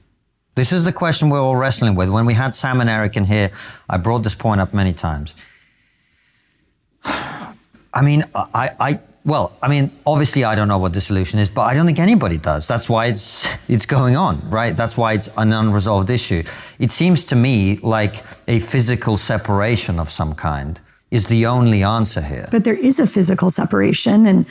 [0.56, 2.10] This is the question we're all wrestling with.
[2.10, 3.50] When we had Sam and Eric in here,
[3.90, 5.36] I brought this point up many times.
[7.06, 11.50] I mean, I, I well, I mean, obviously, I don't know what the solution is,
[11.50, 12.68] but I don't think anybody does.
[12.68, 14.76] That's why it's it's going on, right?
[14.76, 16.44] That's why it's an unresolved issue.
[16.80, 22.22] It seems to me like a physical separation of some kind is the only answer
[22.22, 22.50] here.
[22.52, 24.46] But there is a physical separation, and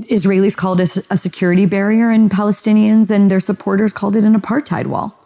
[0.00, 4.86] Israelis called it a security barrier, and Palestinians and their supporters called it an apartheid
[4.86, 5.18] wall.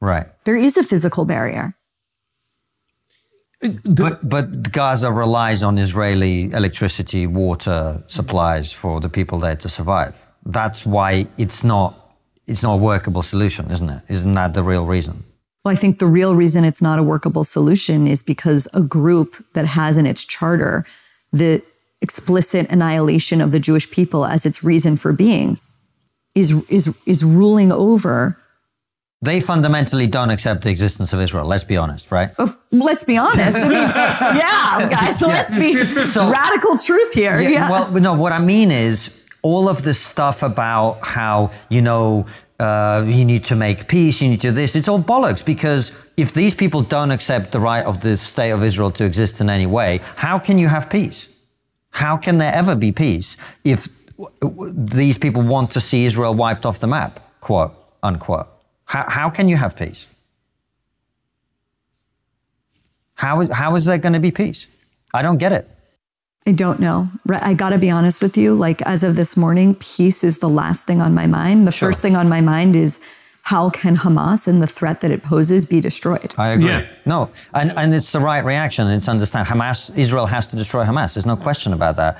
[0.00, 0.26] Right.
[0.44, 1.74] There is a physical barrier.
[3.84, 10.14] But but Gaza relies on Israeli electricity, water supplies for the people there to survive.
[10.44, 12.14] That's why it's not
[12.46, 14.02] it's not a workable solution, isn't it?
[14.08, 15.24] Isn't that the real reason?
[15.64, 19.44] Well, I think the real reason it's not a workable solution is because a group
[19.54, 20.84] that has in its charter
[21.32, 21.62] the
[22.00, 25.58] explicit annihilation of the Jewish people as its reason for being
[26.34, 28.38] is is is ruling over
[29.26, 31.44] they fundamentally don't accept the existence of Israel.
[31.44, 32.30] Let's be honest, right?
[32.70, 33.58] let's be honest.
[33.58, 33.72] I mean,
[34.42, 35.18] yeah, guys.
[35.18, 35.34] So yeah.
[35.34, 37.38] let's be so, radical truth here.
[37.40, 37.70] Yeah, yeah.
[37.70, 38.14] Well, no.
[38.14, 42.24] What I mean is all of this stuff about how you know
[42.58, 44.76] uh, you need to make peace, you need to do this.
[44.76, 48.64] It's all bollocks because if these people don't accept the right of the state of
[48.64, 51.28] Israel to exist in any way, how can you have peace?
[51.90, 53.88] How can there ever be peace if
[54.40, 57.20] these people want to see Israel wiped off the map?
[57.40, 58.48] Quote unquote.
[58.86, 60.08] How, how can you have peace?
[63.14, 64.68] How is, how is there going to be peace?
[65.12, 65.68] I don't get it.
[66.46, 67.08] I don't know.
[67.28, 68.54] I got to be honest with you.
[68.54, 71.66] Like, as of this morning, peace is the last thing on my mind.
[71.66, 71.88] The sure.
[71.88, 73.00] first thing on my mind is
[73.42, 76.34] how can Hamas and the threat that it poses be destroyed?
[76.36, 76.66] I agree.
[76.66, 76.86] Yeah.
[77.04, 78.86] No, and, and it's the right reaction.
[78.88, 81.14] It's understand Hamas, Israel has to destroy Hamas.
[81.14, 82.18] There's no question about that.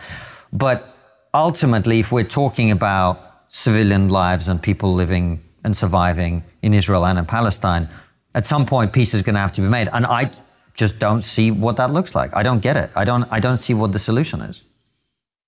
[0.53, 0.95] But
[1.35, 7.19] ultimately, if we're talking about civilian lives and people living and surviving in Israel and
[7.19, 7.89] in Palestine,
[8.35, 9.89] at some point peace is going to have to be made.
[9.93, 10.31] And I
[10.75, 12.31] just don't see what that looks like.
[12.41, 12.91] I don't get it.
[12.95, 14.65] I don't I don't see what the solution is.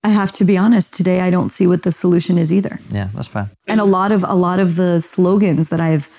[0.03, 2.79] I have to be honest, today I don't see what the solution is either.
[2.89, 3.49] Yeah, that's fair.
[3.67, 6.09] And a lot of a lot of the slogans that I've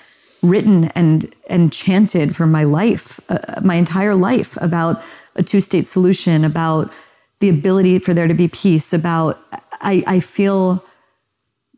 [0.41, 5.03] written and and chanted for my life, uh, my entire life about
[5.35, 6.93] a two-state solution, about
[7.39, 9.39] the ability for there to be peace, about
[9.81, 10.85] I, I feel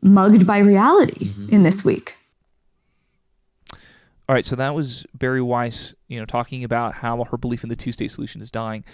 [0.02, 1.48] mugged by reality mm-hmm.
[1.54, 2.16] in this week.
[4.28, 7.68] All right, so that was Bari Weiss, you know, talking about how her belief in
[7.68, 8.84] the two-state solution is dying,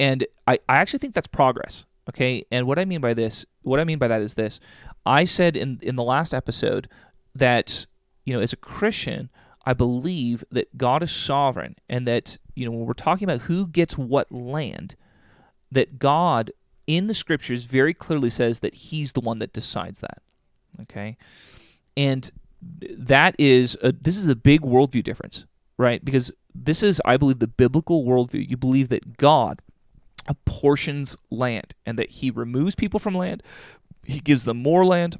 [0.00, 1.84] and I, I actually think that's progress.
[2.08, 4.58] Okay, and what I mean by this, what I mean by that is this:
[5.06, 6.88] I said in in the last episode
[7.32, 7.86] that
[8.24, 9.30] you know, as a Christian,
[9.64, 13.68] I believe that God is sovereign, and that you know, when we're talking about who
[13.68, 14.96] gets what land,
[15.70, 16.50] that God
[16.88, 20.22] in the scriptures very clearly says that He's the one that decides that.
[20.80, 21.16] Okay,
[21.96, 22.28] and
[22.62, 25.44] that is a, this is a big worldview difference,
[25.78, 26.04] right?
[26.04, 28.48] Because this is, I believe, the biblical worldview.
[28.48, 29.60] You believe that God
[30.26, 33.42] apportions land and that He removes people from land,
[34.04, 35.18] He gives them more land,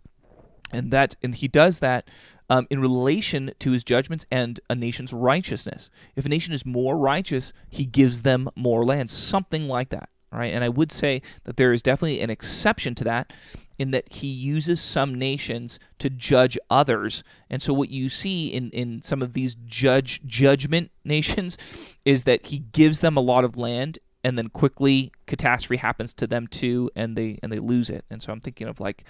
[0.72, 2.08] and that and He does that
[2.48, 5.90] um, in relation to His judgments and a nation's righteousness.
[6.16, 10.08] If a nation is more righteous, He gives them more land, something like that.
[10.30, 13.34] Right, and I would say that there is definitely an exception to that,
[13.82, 17.24] in that he uses some nations to judge others.
[17.50, 21.58] And so what you see in, in some of these judge judgment nations
[22.04, 26.28] is that he gives them a lot of land and then quickly catastrophe happens to
[26.28, 28.04] them too and they and they lose it.
[28.08, 29.04] And so I'm thinking of like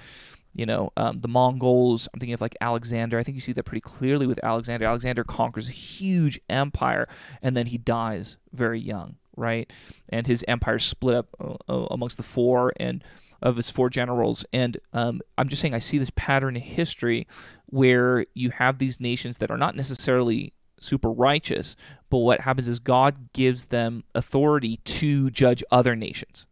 [0.54, 2.08] you know, um, the Mongols.
[2.12, 3.18] I'm thinking of like Alexander.
[3.18, 4.84] I think you see that pretty clearly with Alexander.
[4.86, 7.08] Alexander conquers a huge empire
[7.40, 9.72] and then he dies very young, right?
[10.10, 13.02] And his empire split up uh, amongst the four, and
[13.42, 14.44] of his four generals.
[14.52, 17.26] And um, I'm just saying, I see this pattern in history
[17.66, 21.76] where you have these nations that are not necessarily super righteous,
[22.10, 26.46] but what happens is God gives them authority to judge other nations.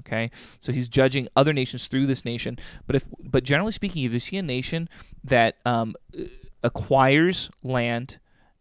[0.00, 2.58] Okay, so he's judging other nations through this nation.
[2.86, 4.88] But if, but generally speaking, if you see a nation
[5.22, 5.94] that um,
[6.62, 8.18] acquires land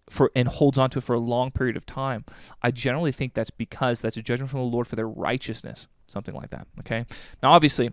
[0.09, 2.25] for and holds on to it for a long period of time,
[2.61, 6.35] I generally think that's because that's a judgment from the Lord for their righteousness something
[6.35, 6.67] like that.
[6.79, 7.05] Okay.
[7.41, 7.91] Now, obviously,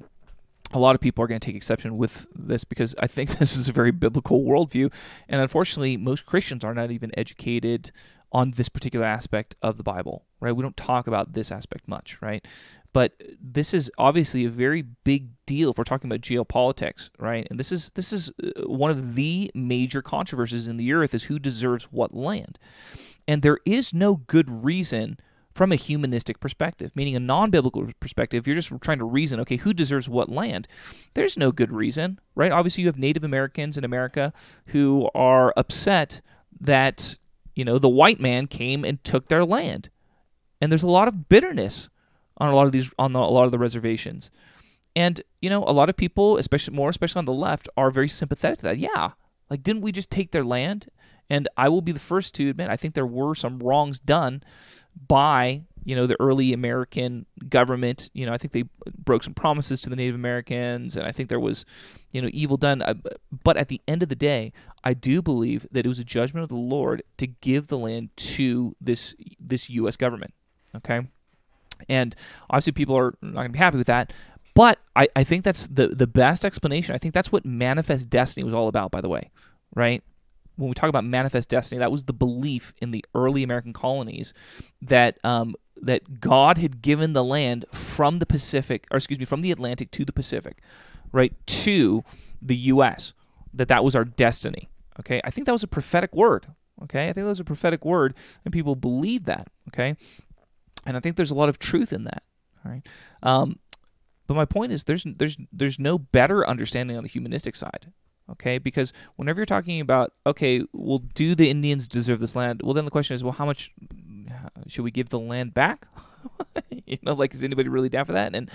[0.73, 3.57] a lot of people are going to take exception with this because I think this
[3.57, 4.93] is a very biblical worldview.
[5.29, 7.91] And unfortunately, most Christians are not even educated
[8.33, 10.57] on this particular aspect of the Bible, right?
[10.57, 12.45] We don't talk about this aspect much, right?
[12.93, 17.47] But this is obviously a very big deal if we're talking about geopolitics, right?
[17.51, 21.25] And this is this is uh, one of the major controversies in the earth is
[21.25, 22.59] who deserves what land.
[23.29, 25.19] And there is no good reason
[25.55, 28.47] from a humanistic perspective, meaning a non biblical perspective.
[28.47, 30.67] You're just trying to reason, okay, who deserves what land?
[31.15, 32.53] There's no good reason, right?
[32.53, 34.33] Obviously, you have Native Americans in America
[34.69, 36.21] who are upset
[36.61, 37.17] that,
[37.55, 39.91] you know, the white man came and took their land.
[40.61, 41.89] And there's a lot of bitterness
[42.39, 44.31] on a lot of these, on the, a lot of the reservations.
[44.95, 48.09] And, you know, a lot of people, especially more, especially on the left, are very
[48.09, 48.79] sympathetic to that.
[48.79, 49.13] Yeah.
[49.51, 50.87] Like, didn't we just take their land?
[51.31, 54.43] And I will be the first to admit, I think there were some wrongs done
[55.09, 58.11] by you know the early American government.
[58.15, 58.65] You know, I think they
[58.97, 61.65] broke some promises to the Native Americans, and I think there was,
[62.11, 62.83] you know, evil done.
[63.45, 64.53] But at the end of the day,
[64.85, 68.11] I do believe that it was a judgment of the Lord to give the land
[68.17, 69.97] to this this U.S.
[69.97, 70.35] government.
[70.77, 71.07] Okay,
[71.89, 72.15] and
[72.51, 74.13] obviously people are not going to be happy with that.
[74.55, 76.95] But I, I think that's the the best explanation.
[76.95, 78.91] I think that's what manifest destiny was all about.
[78.91, 79.31] By the way,
[79.75, 80.03] right?
[80.57, 84.35] when we talk about manifest destiny, that was the belief in the early American colonies
[84.83, 89.41] that um, that God had given the land from the Pacific, or excuse me, from
[89.41, 90.59] the Atlantic to the Pacific,
[91.13, 92.05] right to
[92.41, 93.13] the U.S.
[93.53, 94.69] That that was our destiny.
[95.01, 96.47] Okay, I think that was a prophetic word.
[96.83, 99.49] Okay, I think that was a prophetic word, and people believe that.
[99.69, 99.97] Okay,
[100.87, 102.23] and I think there's a lot of truth in that.
[102.65, 102.87] All right,
[103.23, 103.59] um,
[104.27, 107.93] but my point is, there's there's there's no better understanding on the humanistic side
[108.31, 112.75] okay because whenever you're talking about okay well do the indians deserve this land well
[112.75, 113.73] then the question is well how much
[114.69, 115.87] should we give the land back?
[116.85, 118.35] You know like is anybody really down for that?
[118.35, 118.51] And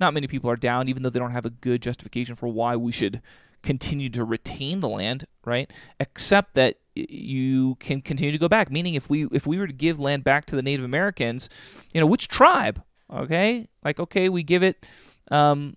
[0.00, 2.74] not many people are down even though they don't have a good justification for why
[2.74, 3.20] we should
[3.62, 5.70] continue to retain the land right?
[6.00, 8.70] Except that you can continue to go back.
[8.70, 11.50] Meaning if we if we were to give land back to the native americans
[11.92, 13.68] you know which tribe okay?
[13.84, 14.86] Like okay we give it
[15.30, 15.76] um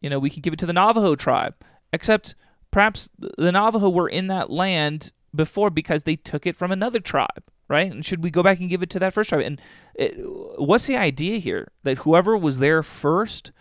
[0.00, 1.54] you know we can give it to the navajo tribe.
[1.92, 2.36] Except
[2.70, 7.44] perhaps the Navajo were in that land before because they took it from another tribe,
[7.70, 7.90] right?
[7.90, 9.42] And should we go back and give it to that first tribe?
[9.46, 9.60] And
[9.94, 10.14] it,
[10.58, 11.70] what's the idea here?
[11.84, 13.52] That whoever was there first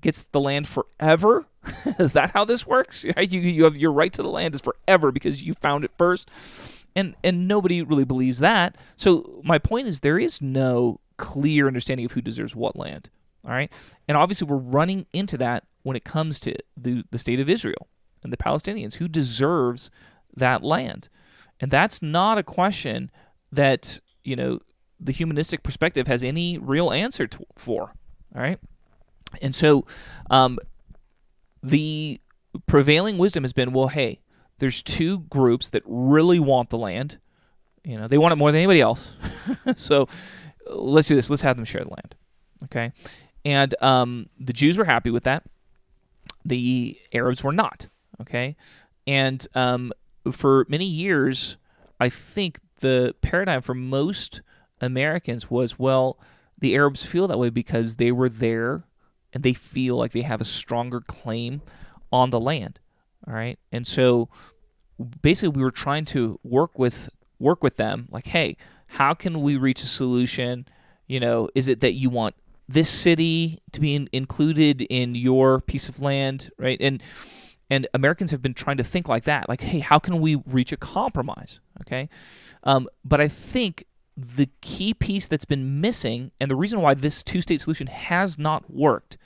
[0.00, 1.46] gets the land forever?
[1.98, 3.04] is that how this works?
[3.20, 6.30] You you have your right to the land is forever because you found it first.
[6.96, 8.76] And and nobody really believes that.
[8.96, 13.10] So my point is there is no clear understanding of who deserves what land.
[13.44, 13.70] All right?
[14.08, 17.88] And obviously we're running into that when it comes to the, the state of Israel
[18.22, 18.94] and the Palestinians.
[18.94, 19.90] Who deserves
[20.34, 21.08] that land?
[21.60, 23.10] And that's not a question
[23.52, 24.60] that, you know,
[24.98, 27.94] the humanistic perspective has any real answer to, for.
[28.34, 28.58] All right.
[29.40, 29.86] And so
[30.30, 30.58] um,
[31.62, 32.20] the
[32.66, 34.20] prevailing wisdom has been well, hey,
[34.58, 37.18] there's two groups that really want the land.
[37.84, 39.16] You know, they want it more than anybody else.
[39.76, 40.06] so
[40.66, 41.30] let's do this.
[41.30, 42.14] Let's have them share the land.
[42.64, 42.92] Okay.
[43.44, 45.44] And um, the Jews were happy with that.
[46.44, 47.86] The Arabs were not.
[48.20, 48.56] Okay,
[49.06, 49.92] and um,
[50.30, 51.56] for many years,
[51.98, 54.42] I think the paradigm for most
[54.80, 56.18] Americans was well,
[56.58, 58.84] the Arabs feel that way because they were there
[59.32, 61.62] and they feel like they have a stronger claim
[62.12, 62.80] on the land.
[63.26, 64.28] All right, and so
[65.22, 69.56] basically, we were trying to work with work with them, like, hey, how can we
[69.56, 70.66] reach a solution?
[71.06, 72.34] You know, is it that you want
[72.68, 76.78] this city to be in, included in your piece of land, right?
[76.80, 77.02] And
[77.70, 80.72] and Americans have been trying to think like that, like, hey, how can we reach
[80.72, 81.60] a compromise?
[81.80, 82.08] Okay,
[82.64, 83.84] um, but I think
[84.16, 88.70] the key piece that's been missing, and the reason why this two-state solution has not
[88.70, 89.16] worked,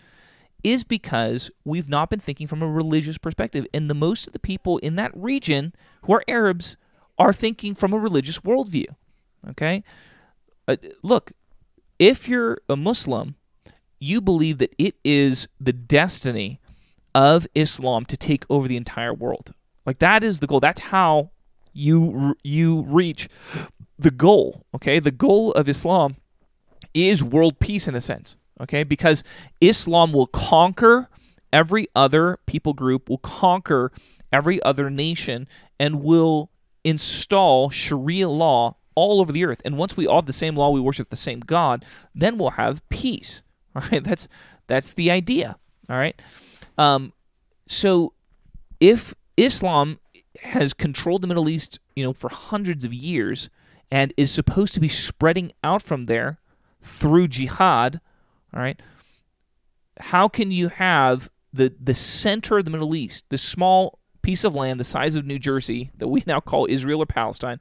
[0.63, 4.39] is because we've not been thinking from a religious perspective, and the most of the
[4.39, 6.77] people in that region who are Arabs
[7.19, 8.87] are thinking from a religious worldview.
[9.49, 9.83] Okay,
[10.69, 11.33] uh, look,
[11.99, 13.37] if you're a Muslim,
[13.99, 16.61] you believe that it is the destiny
[17.15, 19.55] of Islam to take over the entire world.
[19.87, 20.61] Like that is the goal.
[20.61, 21.31] That's how
[21.73, 23.29] you you reach
[23.99, 24.65] the goal.
[24.75, 26.17] Okay, the goal of Islam
[26.93, 28.37] is world peace in a sense.
[28.61, 29.25] Okay, because
[29.61, 31.09] Islam will conquer
[31.53, 33.93] every other people group, will conquer
[34.33, 35.49] every other nation,
[35.79, 36.51] and will
[36.85, 39.61] install Sharia law all over the earth.
[39.65, 42.51] And once we all have the same law, we worship the same God, then we'll
[42.51, 43.43] have peace.
[43.75, 44.29] Right, that's
[44.69, 45.57] that's the idea.
[45.91, 46.15] All right.
[46.79, 47.13] Um,
[47.67, 48.13] so
[48.81, 49.99] if Islam
[50.43, 53.49] has controlled the Middle East, you know, for hundreds of years
[53.91, 56.39] and is supposed to be spreading out from there
[56.83, 58.01] through jihad,
[58.53, 58.81] all right?
[59.99, 64.55] How can you have the the center of the Middle East, this small piece of
[64.55, 67.61] land the size of New Jersey that we now call Israel or Palestine,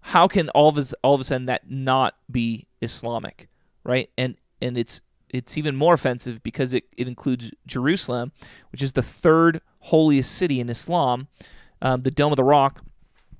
[0.00, 3.48] how can all of a, all of a sudden that not be Islamic,
[3.84, 4.10] right?
[4.18, 5.00] And and it's
[5.32, 8.32] it's even more offensive because it, it includes Jerusalem,
[8.70, 11.28] which is the third holiest city in Islam.
[11.80, 12.84] Um, the Dome of the Rock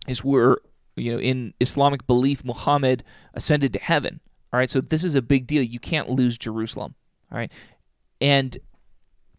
[0.08, 0.58] is where,
[0.96, 4.20] you know, in Islamic belief, Muhammad ascended to heaven.
[4.52, 5.62] All right, so this is a big deal.
[5.62, 6.94] You can't lose Jerusalem.
[7.30, 7.52] All right,
[8.20, 8.58] and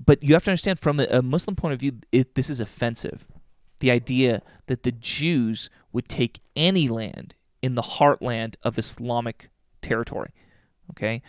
[0.03, 3.25] but you have to understand from a, Muslim point of view, it, this is offensive.
[3.79, 9.49] The idea that the Jews would take any land in the heartland of Islamic
[9.81, 10.31] territory.
[10.91, 11.21] Okay,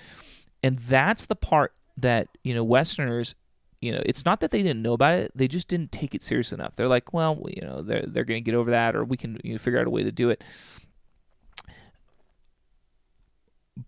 [0.64, 3.36] and that's the part that you know Westerners
[3.80, 6.22] you know, it's not that they didn't know about it; they just didn't take it
[6.22, 6.74] serious enough.
[6.74, 9.38] They're like, well, you know, they're they're going to get over that, or we can
[9.44, 10.42] you know, figure out a way to do it.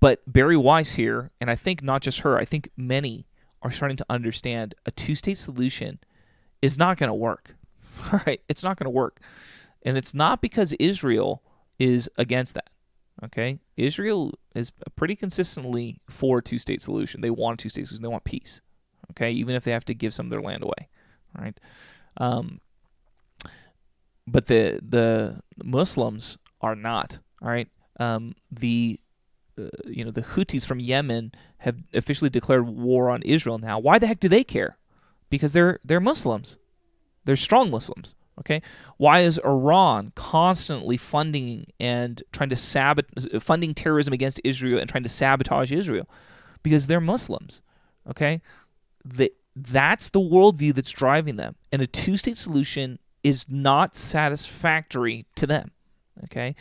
[0.00, 3.26] but Bari Weiss here, and I think not just her, I think many
[3.62, 5.98] are starting to understand a two-state solution
[6.60, 7.56] is not going to work.
[8.12, 9.20] All right, it's not going to work,
[9.82, 11.42] and it's not because Israel
[11.78, 12.68] is against that.
[13.24, 17.22] Okay, Israel is pretty consistently for a two-state solution.
[17.22, 18.02] They want a two-state solution.
[18.02, 18.60] They want peace.
[19.12, 20.88] Okay, even if they have to give some of their land away.
[21.38, 21.58] Right,
[22.18, 22.60] um,
[24.26, 27.18] but the the Muslims are not.
[27.40, 29.00] All right, um, the
[29.58, 33.78] uh, you know the Houthis from Yemen have officially declared war on Israel now.
[33.78, 34.76] Why the heck do they care?
[35.30, 36.58] Because they're they're Muslims.
[37.24, 38.14] They're strong Muslims.
[38.38, 38.60] Okay,
[38.98, 43.06] why is Iran constantly funding and trying to sabot
[43.40, 46.08] funding terrorism against Israel and trying to sabotage Israel?
[46.62, 47.62] Because they're Muslims.
[48.10, 48.42] Okay,
[49.04, 55.46] the, that's the worldview that's driving them, and a two-state solution is not satisfactory to
[55.46, 55.70] them.
[56.24, 56.54] Okay,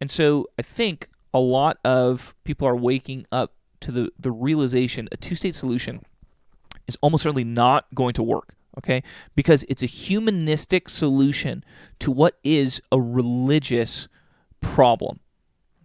[0.00, 5.08] and so I think a lot of people are waking up to the the realization
[5.12, 6.02] a two-state solution
[6.88, 9.02] is almost certainly not going to work okay?
[9.34, 11.64] Because it's a humanistic solution
[12.00, 14.08] to what is a religious
[14.60, 15.20] problem,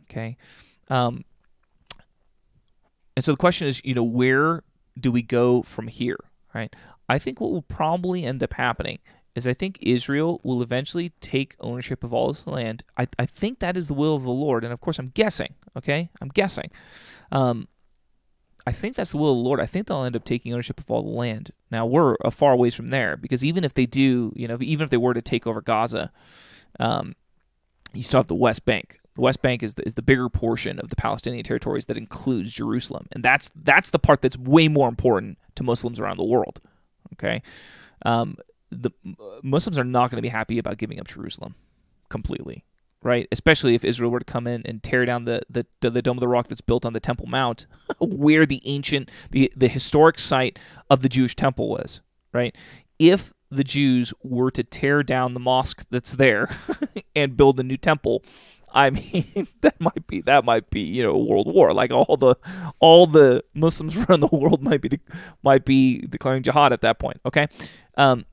[0.09, 0.37] okay?
[0.89, 1.23] Um,
[3.15, 4.63] and so the question is, you know, where
[4.99, 6.19] do we go from here,
[6.53, 6.73] right?
[7.07, 8.99] I think what will probably end up happening
[9.35, 12.83] is I think Israel will eventually take ownership of all this land.
[12.97, 14.63] I, I think that is the will of the Lord.
[14.63, 16.09] And of course, I'm guessing, okay?
[16.21, 16.71] I'm guessing.
[17.31, 17.67] Um,
[18.69, 19.59] I think that's the will of the Lord.
[19.59, 21.51] I think they'll end up taking ownership of all the land.
[21.71, 24.83] Now we're a far ways from there because even if they do, you know, even
[24.83, 26.11] if they were to take over Gaza,
[26.79, 27.15] um,
[27.93, 28.99] you still have the West Bank.
[29.15, 32.53] The West Bank is the, is the bigger portion of the Palestinian territories that includes
[32.53, 36.61] Jerusalem, and that's that's the part that's way more important to Muslims around the world.
[37.13, 37.41] Okay,
[38.05, 38.37] um,
[38.69, 38.91] the
[39.41, 41.55] Muslims are not going to be happy about giving up Jerusalem
[42.09, 42.65] completely
[43.01, 43.27] right?
[43.31, 46.21] Especially if Israel were to come in and tear down the, the, the Dome of
[46.21, 47.65] the Rock that's built on the Temple Mount,
[47.99, 52.01] where the ancient, the, the historic site of the Jewish temple was,
[52.33, 52.55] right?
[52.97, 56.49] If the Jews were to tear down the mosque that's there
[57.15, 58.23] and build a new temple,
[58.71, 61.73] I mean that might be that might be you know a world war.
[61.73, 62.35] Like all the
[62.79, 64.99] all the Muslims around the world might be de-
[65.43, 67.19] might be declaring jihad at that point.
[67.25, 67.47] Okay,
[67.97, 68.25] um,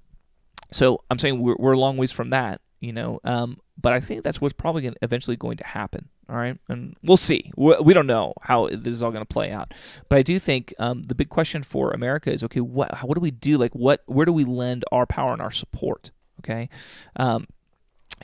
[0.71, 2.61] so I'm saying we're we're a long ways from that.
[2.81, 6.09] You know, um, but I think that's what's probably gonna, eventually going to happen.
[6.29, 7.53] All right, and we'll see.
[7.57, 9.72] We don't know how this is all going to play out,
[10.09, 13.20] but I do think um, the big question for America is: okay, what what do
[13.20, 13.59] we do?
[13.59, 16.11] Like, what where do we lend our power and our support?
[16.41, 16.68] Okay,
[17.16, 17.47] um,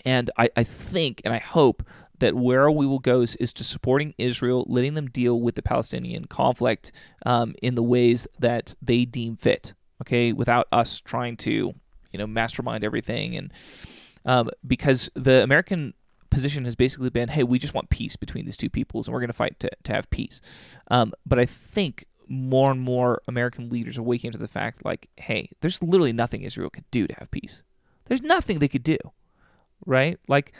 [0.05, 1.84] and I, I think and I hope
[2.18, 5.62] that where we will go is, is, to supporting Israel, letting them deal with the
[5.62, 6.92] Palestinian conflict
[7.26, 9.74] um, in the ways that they deem fit.
[10.00, 11.74] Okay, without us trying to
[12.12, 13.53] you know mastermind everything and
[14.24, 15.94] um, because the American
[16.30, 19.20] position has basically been, hey, we just want peace between these two peoples, and we're
[19.20, 20.40] going to fight to, to have peace.
[20.90, 24.84] Um, but I think more and more American leaders are waking up to the fact,
[24.84, 27.62] like, hey, there's literally nothing Israel could do to have peace.
[28.06, 28.96] There's nothing they could do,
[29.86, 30.18] right?
[30.28, 30.52] Like,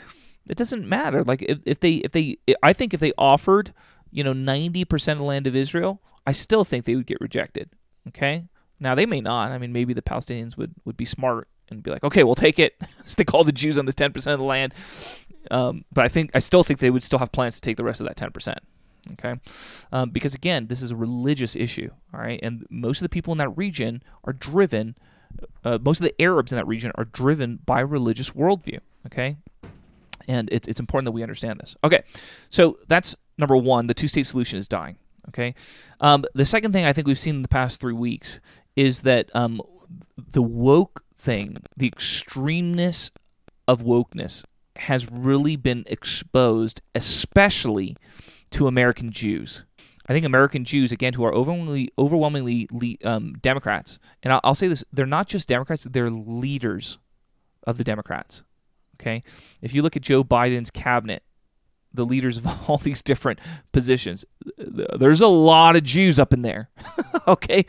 [0.47, 1.23] it doesn't matter.
[1.23, 3.73] Like, if, if they, if they, I think if they offered,
[4.11, 7.71] you know, 90% of the land of Israel, I still think they would get rejected.
[8.07, 8.45] Okay.
[8.79, 9.51] Now they may not.
[9.51, 12.59] I mean, maybe the Palestinians would, would be smart and be like, okay, we'll take
[12.59, 14.73] it, stick all the Jews on this 10% of the land.
[15.51, 17.83] Um, but I think I still think they would still have plans to take the
[17.83, 18.57] rest of that 10%.
[19.13, 19.35] Okay,
[19.91, 21.89] um, because again, this is a religious issue.
[22.13, 24.95] All right, and most of the people in that region are driven.
[25.65, 28.79] Uh, most of the Arabs in that region are driven by religious worldview.
[29.05, 29.35] Okay,
[30.25, 31.75] and it's it's important that we understand this.
[31.83, 32.03] Okay,
[32.49, 33.87] so that's number one.
[33.87, 34.95] The two-state solution is dying.
[35.27, 35.53] Okay,
[35.99, 38.39] um, the second thing I think we've seen in the past three weeks
[38.77, 39.61] is that um,
[40.31, 43.09] the woke thing, the extremeness
[43.67, 44.43] of wokeness
[44.75, 47.95] has really been exposed, especially
[48.51, 49.63] to American Jews.
[50.07, 52.67] I think American Jews, again, who are overwhelmingly, overwhelmingly
[53.05, 56.97] um, Democrats, and I'll, I'll, say this: they're not just Democrats; they're leaders
[57.65, 58.43] of the Democrats.
[58.99, 59.23] Okay,
[59.61, 61.23] if you look at Joe Biden's cabinet,
[61.93, 63.39] the leaders of all these different
[63.71, 64.25] positions.
[64.57, 66.69] There's a lot of Jews up in there,
[67.27, 67.65] okay?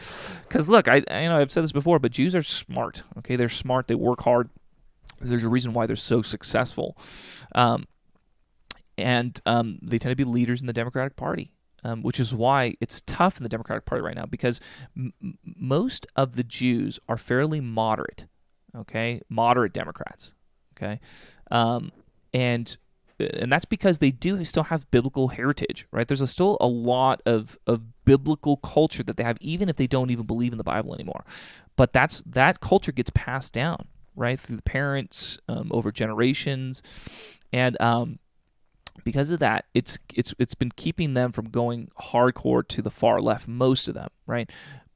[0.49, 3.03] Because look, I, I you know I've said this before, but Jews are smart.
[3.19, 3.89] Okay, they're smart.
[3.89, 4.51] They work hard.
[5.21, 6.97] There's a reason why they're so successful,
[7.55, 7.87] um,
[8.99, 11.51] and um, they tend to be leaders in the Democratic Party.
[11.87, 14.59] Um, which is why it's tough in the Democratic Party right now because
[14.97, 15.13] m-
[15.45, 18.25] most of the Jews are fairly moderate,
[18.75, 20.33] okay, moderate Democrats,
[20.75, 20.99] okay,
[21.51, 21.93] um,
[22.33, 22.79] and
[23.19, 26.07] and that's because they do still have biblical heritage, right?
[26.07, 29.87] There's a, still a lot of of biblical culture that they have, even if they
[29.87, 31.25] don't even believe in the Bible anymore.
[31.77, 36.83] But that's that culture gets passed down, right, through the parents um, over generations,
[37.53, 38.19] and um,
[39.05, 43.21] because of that, it's it's it's been keeping them from going hardcore to the far
[43.21, 43.49] left.
[43.49, 44.51] Most of them, right?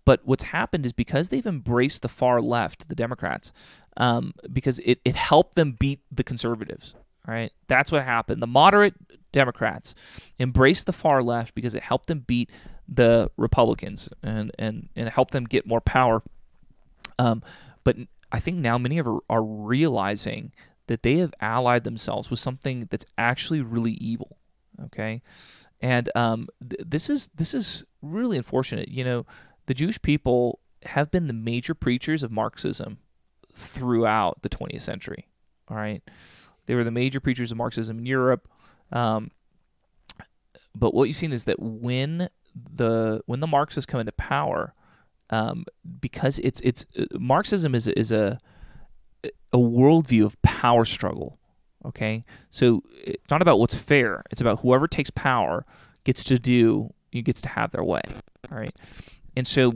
[0.04, 3.52] But what's happened is because they've embraced the far left, the Democrats,
[3.98, 6.94] um, because it, it helped them beat the conservatives.
[7.28, 7.52] Right?
[7.66, 8.40] That's what happened.
[8.40, 8.94] The moderate
[9.32, 9.94] Democrats
[10.40, 12.50] embraced the far left because it helped them beat
[12.88, 16.22] the Republicans and and and help them get more power.
[17.18, 17.42] Um,
[17.84, 17.96] but
[18.32, 20.52] I think now many of are, are realizing
[20.86, 24.38] that they have allied themselves with something that's actually really evil.
[24.86, 25.22] Okay,
[25.80, 28.88] and um, th- this is this is really unfortunate.
[28.88, 29.26] You know,
[29.66, 32.98] the Jewish people have been the major preachers of Marxism
[33.52, 35.26] throughout the 20th century.
[35.68, 36.02] All right,
[36.68, 38.46] they were the major preachers of Marxism in Europe.
[38.92, 39.30] Um,
[40.74, 44.74] but what you've seen is that when the when the Marxists come into power,
[45.30, 45.64] um,
[46.00, 48.38] because it's it's Marxism is is a
[49.52, 51.38] a worldview of power struggle.
[51.86, 55.64] Okay, so it's not about what's fair; it's about whoever takes power
[56.04, 58.02] gets to do gets to have their way.
[58.52, 58.76] All right,
[59.36, 59.72] and so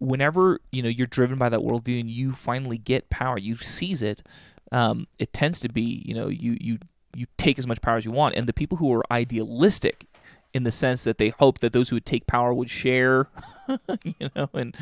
[0.00, 4.02] whenever you know you're driven by that worldview and you finally get power, you seize
[4.02, 4.24] it.
[4.72, 6.78] Um, it tends to be you know you you
[7.14, 10.06] you take as much power as you want, and the people who are idealistic
[10.54, 13.28] in the sense that they hope that those who would take power would share,
[14.04, 14.76] you know, and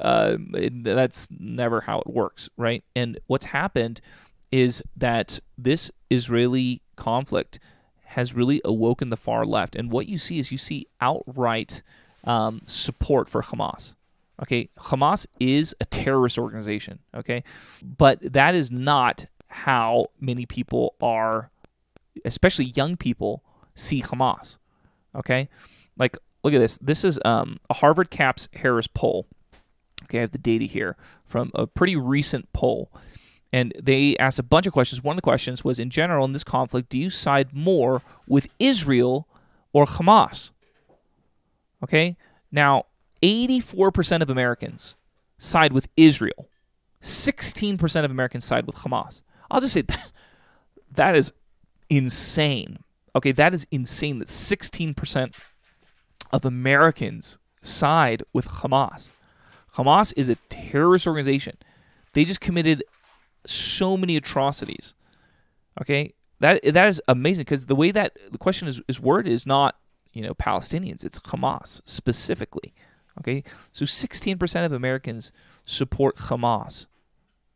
[0.00, 0.36] uh,
[0.82, 2.82] that's never how it works, right?
[2.96, 4.00] And what's happened
[4.50, 7.58] is that this Israeli conflict
[8.04, 11.82] has really awoken the far left, and what you see is you see outright
[12.24, 13.95] um, support for Hamas.
[14.42, 16.98] Okay, Hamas is a terrorist organization.
[17.14, 17.42] Okay,
[17.82, 21.50] but that is not how many people are,
[22.24, 23.42] especially young people,
[23.74, 24.58] see Hamas.
[25.14, 25.48] Okay,
[25.98, 26.78] like look at this.
[26.78, 29.26] This is um, a Harvard Caps Harris poll.
[30.04, 32.90] Okay, I have the data here from a pretty recent poll.
[33.52, 35.02] And they asked a bunch of questions.
[35.02, 38.48] One of the questions was In general, in this conflict, do you side more with
[38.58, 39.26] Israel
[39.72, 40.50] or Hamas?
[41.82, 42.16] Okay,
[42.50, 42.84] now
[43.22, 44.94] 84% of Americans
[45.38, 46.48] side with Israel,
[47.02, 49.22] 16% of Americans side with Hamas.
[49.50, 50.10] I'll just say that,
[50.92, 51.32] that is
[51.88, 52.78] insane.
[53.14, 55.34] Okay, that is insane that 16%
[56.32, 59.10] of Americans side with Hamas.
[59.74, 61.56] Hamas is a terrorist organization.
[62.12, 62.82] They just committed
[63.46, 64.94] so many atrocities.
[65.80, 69.46] Okay, that that is amazing because the way that the question is, is worded is
[69.46, 69.76] not
[70.12, 72.74] you know Palestinians, it's Hamas specifically.
[73.18, 75.32] Okay, so 16% of Americans
[75.64, 76.86] support Hamas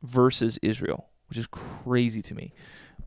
[0.02, 2.52] versus Israel, which is crazy to me.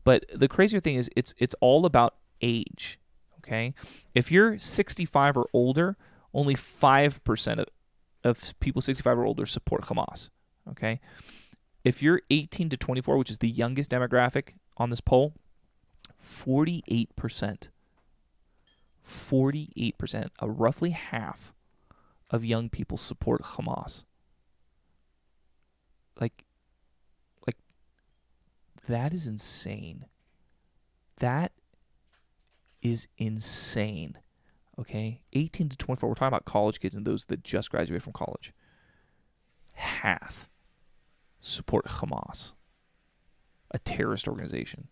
[0.04, 2.98] But the crazier thing is it's it's all about age.
[3.38, 3.74] Okay,
[4.14, 5.96] if you're 65 or older,
[6.32, 7.66] only five percent of,
[8.22, 10.30] of people 65 or older support Hamas.
[10.70, 11.00] Okay,
[11.82, 15.34] if you're 18 to 24, which is the youngest demographic on this poll,
[16.18, 17.70] 48 percent.
[19.02, 21.53] 48 percent, a roughly half
[22.30, 24.04] of young people support Hamas.
[26.20, 26.44] Like,
[27.46, 27.56] like
[28.88, 30.06] that is insane.
[31.18, 31.52] That
[32.82, 34.18] is insane.
[34.78, 35.22] Okay?
[35.32, 38.52] 18 to 24, we're talking about college kids and those that just graduated from college.
[39.72, 40.48] Half
[41.40, 42.52] support Hamas,
[43.70, 44.88] a terrorist organization.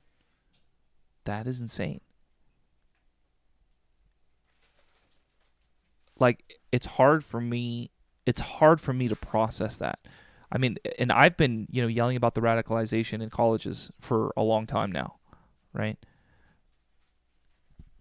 [1.25, 2.01] That is insane.
[6.23, 7.91] Like it's hard for me
[8.25, 9.99] it's hard for me to process that.
[10.51, 14.43] I mean, and I've been, you know, yelling about the radicalization in colleges for a
[14.43, 15.17] long time now,
[15.73, 15.99] right?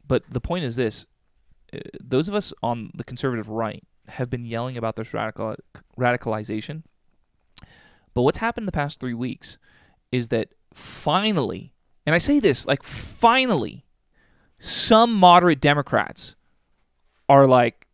[0.05, 1.05] But the point is this
[1.73, 5.55] uh, those of us on the conservative right have been yelling about this radical
[5.97, 6.83] radicalization.
[8.13, 9.57] But what's happened in the past three weeks
[10.11, 11.73] is that finally,
[12.05, 13.85] and I say this like finally,
[14.59, 16.35] some moderate Democrats
[17.29, 17.87] are like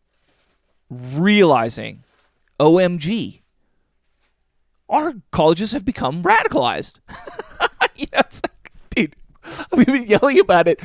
[0.89, 2.03] realizing,
[2.59, 3.41] OMG,
[4.89, 6.99] our colleges have become radicalized.
[7.95, 9.15] you know, it's like, dude,
[9.75, 10.81] we've been yelling about it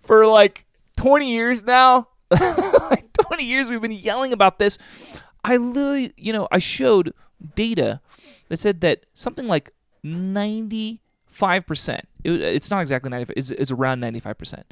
[0.00, 0.64] for like
[0.96, 2.08] 20 years now.
[2.30, 4.78] like 20 years we've been yelling about this.
[5.44, 7.12] I literally, you know, I showed
[7.54, 8.00] data
[8.48, 9.72] that said that something like
[10.04, 10.98] 95%,
[12.24, 14.62] it, it's not exactly 95, it's, it's around 95%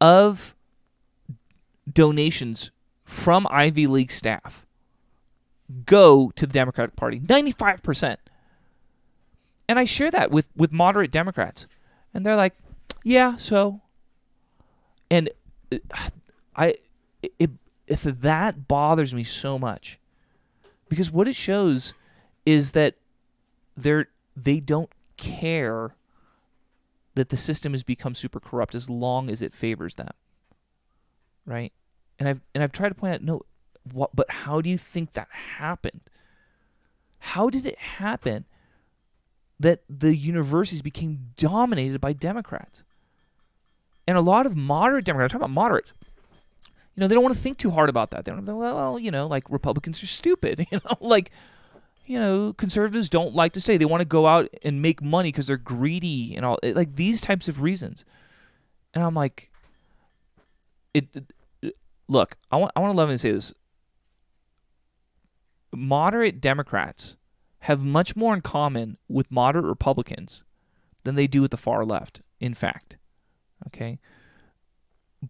[0.00, 0.54] of
[1.90, 2.70] donations
[3.12, 4.66] from Ivy League staff
[5.84, 7.20] go to the Democratic Party.
[7.20, 8.16] 95%.
[9.68, 11.66] And I share that with, with moderate Democrats.
[12.12, 12.54] And they're like,
[13.04, 13.80] yeah, so.
[15.10, 15.30] And
[15.70, 15.78] uh,
[16.56, 16.76] I
[17.38, 17.50] it,
[17.86, 19.98] if that bothers me so much
[20.88, 21.94] because what it shows
[22.44, 22.94] is that
[23.76, 25.94] they're they don't care
[27.14, 30.12] that the system has become super corrupt as long as it favors them.
[31.44, 31.72] Right?
[32.22, 33.42] And I've and I've tried to point out no
[33.92, 36.02] what but how do you think that happened?
[37.18, 38.44] How did it happen
[39.58, 42.84] that the universities became dominated by Democrats?
[44.06, 45.92] And a lot of moderate Democrats, I'm talking about moderates,
[46.94, 48.24] you know, they don't want to think too hard about that.
[48.24, 51.32] They don't, well, you know, like Republicans are stupid, you know, like,
[52.06, 55.32] you know, conservatives don't like to say they want to go out and make money
[55.32, 58.04] because they're greedy and all, like these types of reasons.
[58.94, 59.50] And I'm like,
[60.94, 61.24] it, it
[62.08, 63.54] look, I want, I want to love and say this.
[65.74, 67.16] Moderate Democrats
[67.60, 70.44] have much more in common with moderate Republicans
[71.04, 72.98] than they do with the far left, in fact.
[73.68, 73.98] Okay?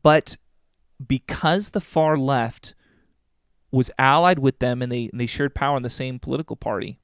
[0.03, 0.37] But
[1.07, 2.75] because the far left
[3.71, 6.99] was allied with them and they, and they shared power in the same political party,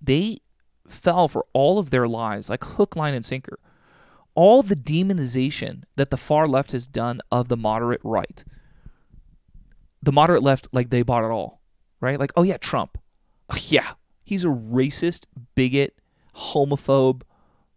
[0.00, 0.38] they
[0.88, 3.58] fell for all of their lies, like hook, line, and sinker.
[4.34, 8.44] All the demonization that the far left has done of the moderate right.
[10.04, 11.60] The moderate left, like they bought it all,
[12.00, 12.18] right?
[12.18, 12.98] Like, oh yeah, Trump.
[13.68, 13.92] yeah,
[14.24, 15.24] he's a racist,
[15.54, 15.98] bigot,
[16.36, 17.22] homophobe,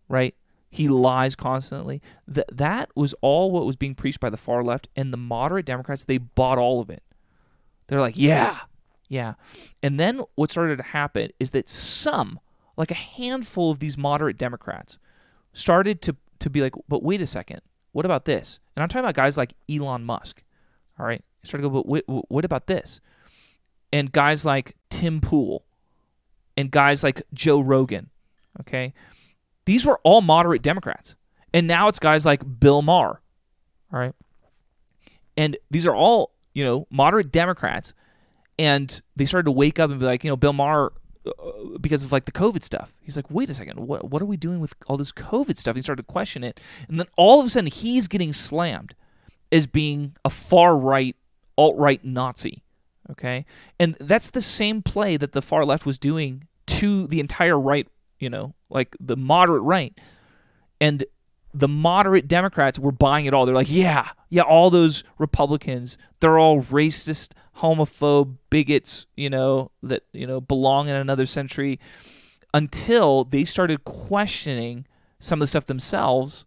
[0.09, 0.35] right?
[0.69, 2.01] He lies constantly.
[2.27, 5.65] That that was all what was being preached by the far left and the moderate
[5.65, 6.03] Democrats.
[6.03, 7.03] They bought all of it.
[7.87, 8.59] They're like, yeah,
[9.07, 9.35] yeah.
[9.81, 12.39] And then what started to happen is that some,
[12.75, 14.99] like a handful of these moderate Democrats,
[15.53, 17.61] started to to be like, but wait a second,
[17.93, 18.59] what about this?
[18.75, 20.43] And I'm talking about guys like Elon Musk.
[20.99, 22.99] All right, started to go, but wait, what about this?
[23.91, 25.65] And guys like Tim Pool,
[26.55, 28.09] and guys like Joe Rogan.
[28.59, 28.93] Okay,
[29.65, 31.15] these were all moderate Democrats.
[31.53, 33.21] And now it's guys like Bill Maher.
[33.91, 34.13] All right.
[35.37, 37.93] And these are all, you know, moderate Democrats.
[38.59, 40.91] And they started to wake up and be like, you know, Bill Maher,
[41.25, 42.93] uh, because of like the COVID stuff.
[43.01, 45.75] He's like, wait a second, what, what are we doing with all this COVID stuff?
[45.75, 46.59] He started to question it.
[46.87, 48.95] And then all of a sudden, he's getting slammed
[49.51, 51.15] as being a far right,
[51.57, 52.63] alt right Nazi.
[53.09, 53.45] Okay.
[53.79, 57.87] And that's the same play that the far left was doing to the entire right
[58.19, 59.97] you know, like the moderate right.
[60.79, 61.05] And
[61.53, 63.45] the moderate Democrats were buying it all.
[63.45, 70.03] They're like, yeah, yeah, all those Republicans, they're all racist, homophobe, bigots, you know, that,
[70.13, 71.79] you know, belong in another century
[72.53, 74.85] until they started questioning
[75.19, 76.45] some of the stuff themselves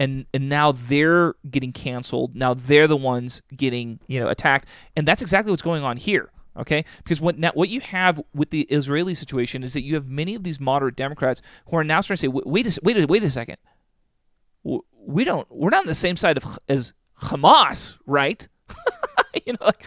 [0.00, 2.34] and and now they're getting canceled.
[2.34, 4.68] Now they're the ones getting, you know, attacked.
[4.96, 6.30] And that's exactly what's going on here.
[6.56, 10.08] Okay, because what now, what you have with the Israeli situation is that you have
[10.08, 13.06] many of these moderate Democrats who are now starting to say, "Wait, a, wait, a,
[13.08, 13.56] wait a second,
[14.62, 18.46] we don't, we're not on the same side of as Hamas, right?
[19.46, 19.84] you know, like,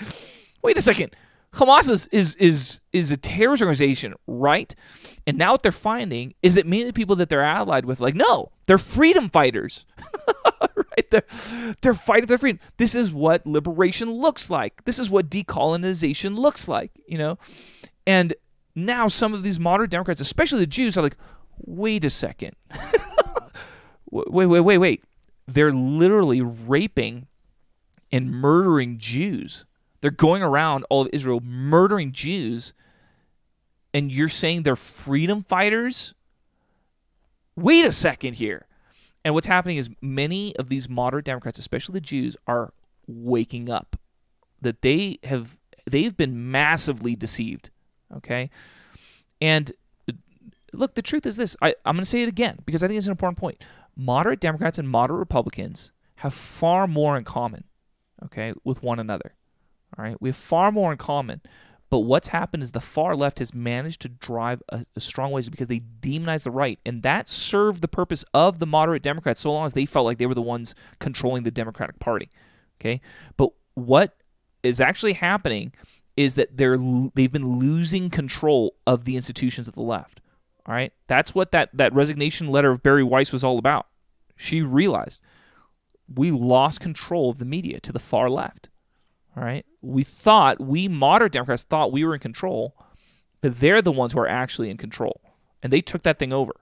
[0.62, 1.16] wait a second,
[1.58, 4.74] Hamas is, is is is a terrorist organization, right?
[5.26, 8.00] And now what they're finding is that many of the people that they're allied with,
[8.00, 9.86] like, no, they're freedom fighters.
[10.76, 11.12] right?
[11.12, 11.26] They're,
[11.82, 12.60] they're fighting for freedom.
[12.78, 14.86] This is what liberation looks like.
[14.86, 17.38] This is what decolonization looks like, you know?
[18.06, 18.36] And
[18.74, 21.18] now some of these modern Democrats, especially the Jews, are like,
[21.58, 22.56] wait a second.
[24.12, 25.04] wait, wait, wait, wait.
[25.46, 27.28] They're literally raping
[28.12, 29.66] and murdering Jews.
[30.02, 32.74] They're going around all of Israel murdering Jews,
[33.94, 36.14] and you're saying they're freedom fighters?
[37.56, 38.68] Wait a second here.
[39.26, 42.74] And what's happening is many of these moderate Democrats, especially the Jews, are
[43.08, 43.98] waking up
[44.62, 45.58] that they have
[45.90, 47.70] they've been massively deceived.
[48.16, 48.50] Okay,
[49.42, 49.72] and
[50.74, 51.56] look, the truth is this.
[51.62, 53.62] I, I'm going to say it again because I think it's an important point.
[53.96, 57.64] Moderate Democrats and moderate Republicans have far more in common.
[58.26, 59.34] Okay, with one another.
[59.98, 61.42] All right, we have far more in common
[61.90, 65.48] but what's happened is the far left has managed to drive a, a, strong ways
[65.48, 69.54] because they demonize the right, and that served the purpose of the moderate Democrats so
[69.54, 72.30] long as they felt like they were the ones controlling the Democratic Party.
[72.80, 73.00] Okay,
[73.38, 74.18] but what
[74.64, 75.72] is actually happening
[76.18, 76.78] is that they're
[77.16, 80.20] they've been losing control of the institutions of the left.
[80.66, 83.88] All right, that's what that that resignation letter of Bari Weiss was all about.
[84.36, 85.22] She realized
[86.14, 88.70] we lost control of the media to the far left.
[89.38, 89.66] All right.
[89.82, 92.76] We thought, we moderate Democrats thought we were in control,
[93.42, 95.22] but they're the ones who are actually in control.
[95.62, 96.54] And they took that thing over.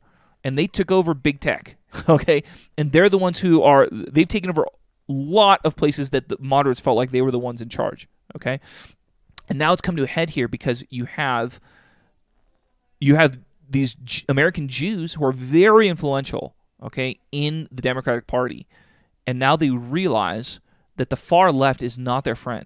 [0.44, 1.78] And they took over big tech.
[2.10, 2.44] Okay.
[2.78, 4.68] And they're the ones who are, they've taken over a
[5.08, 8.10] lot of places that the moderates felt like they were the ones in charge.
[8.36, 8.60] Okay.
[9.48, 11.62] And now it's come to a head here because you have,
[13.00, 13.96] you have these
[14.28, 16.54] American Jews who are very influential,
[16.84, 18.68] okay, in the Democratic Party.
[19.26, 20.60] And now they realize
[20.98, 22.66] that the far left is not their friend.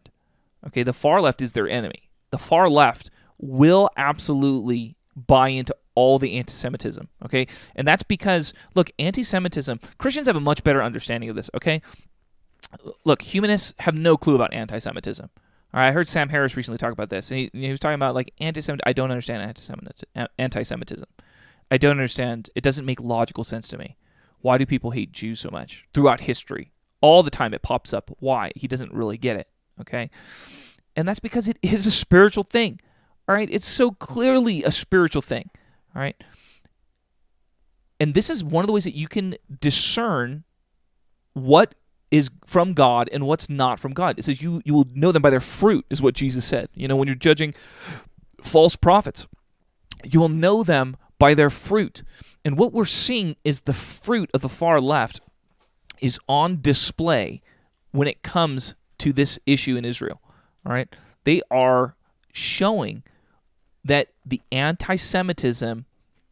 [0.68, 2.10] Okay, the far left is their enemy.
[2.32, 7.08] The far left will absolutely buy into all the anti-Semitism.
[7.26, 9.80] Okay, and that's because look, anti-Semitism.
[9.98, 11.50] Christians have a much better understanding of this.
[11.56, 11.82] Okay,
[13.04, 15.30] look, humanists have no clue about anti-Semitism.
[15.72, 17.96] All right, I heard Sam Harris recently talk about this, and he, he was talking
[17.96, 18.84] about like anti-Semitic.
[18.86, 19.42] I don't understand
[20.38, 21.08] anti-Semitism.
[21.72, 22.50] I don't understand.
[22.56, 23.96] It doesn't make logical sense to me.
[24.42, 26.72] Why do people hate Jews so much throughout history?
[27.02, 28.12] All the time it pops up.
[28.20, 28.52] Why?
[28.56, 29.48] He doesn't really get it.
[29.80, 30.10] Okay,
[30.96, 32.80] and that's because it is a spiritual thing.
[33.28, 35.50] All right, it's so clearly a spiritual thing.
[35.96, 36.22] All right,
[38.00, 40.44] and this is one of the ways that you can discern
[41.34, 41.76] what
[42.12, 44.18] is from God and what's not from God.
[44.18, 46.70] It says you you will know them by their fruit, is what Jesus said.
[46.74, 47.54] You know, when you're judging
[48.42, 49.28] false prophets,
[50.04, 52.04] you will know them by their fruit.
[52.46, 55.22] And what we're seeing is the fruit of the far left
[56.02, 57.42] is on display
[57.92, 60.22] when it comes to this issue in Israel.
[60.66, 60.94] All right,
[61.24, 61.96] they are
[62.34, 63.04] showing
[63.84, 65.86] that the anti-Semitism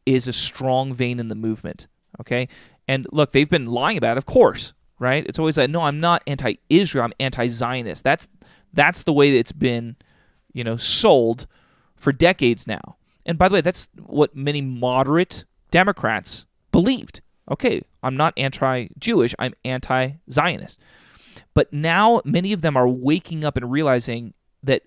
[0.05, 1.88] is a strong vein in the movement.
[2.20, 2.47] Okay,
[2.88, 5.26] and look, they've been lying about, it, of course right?
[5.26, 7.05] It's always like, no, I'm not anti-Israel.
[7.05, 8.03] I'm anti-Zionist.
[8.03, 8.28] That's
[8.74, 9.95] that's the way it's been,
[10.53, 11.47] you know, sold
[11.95, 12.97] for decades now.
[13.26, 17.22] And by the way, that's what many moderate Democrats believed.
[17.49, 19.33] Okay, I'm not anti-Jewish.
[19.39, 20.79] I'm anti-Zionist.
[21.53, 24.33] But now many of them are waking up and realizing
[24.63, 24.83] that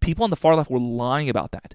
[0.00, 1.74] people on the far left were lying about that.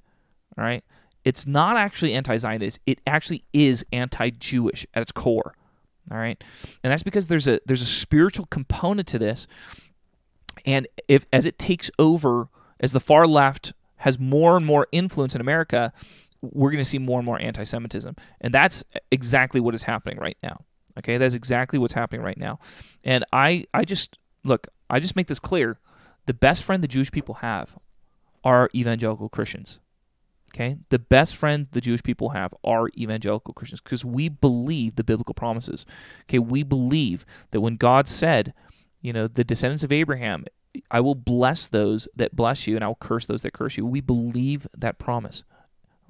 [0.57, 0.83] All right.
[1.25, 5.55] It's not actually anti Zionist, it actually is anti Jewish at its core.
[6.11, 6.41] All right,
[6.83, 9.47] and that's because there's a there's a spiritual component to this,
[10.67, 12.47] and if as it takes over,
[12.79, 15.91] as the far left has more and more influence in America,
[16.51, 20.37] we're going to see more and more anti-Semitism, and that's exactly what is happening right
[20.43, 20.61] now.
[20.97, 22.59] Okay, that's exactly what's happening right now,
[23.03, 25.79] and I I just look I just make this clear:
[26.25, 27.69] the best friend the Jewish people have
[28.43, 29.79] are evangelical Christians.
[30.53, 35.03] Okay, the best friend the Jewish people have are evangelical Christians because we believe the
[35.03, 35.85] biblical promises.
[36.23, 38.53] Okay, we believe that when God said,
[39.01, 40.45] you know, the descendants of Abraham,
[40.89, 43.85] I will bless those that bless you and I will curse those that curse you.
[43.85, 45.43] We believe that promise.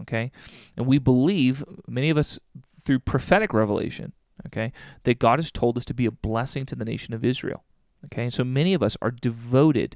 [0.01, 0.31] Okay,
[0.75, 2.37] and we believe, many of us
[2.83, 4.13] through prophetic revelation,
[4.47, 4.71] okay,
[5.03, 7.63] that God has told us to be a blessing to the nation of Israel.
[8.05, 9.95] Okay, so many of us are devoted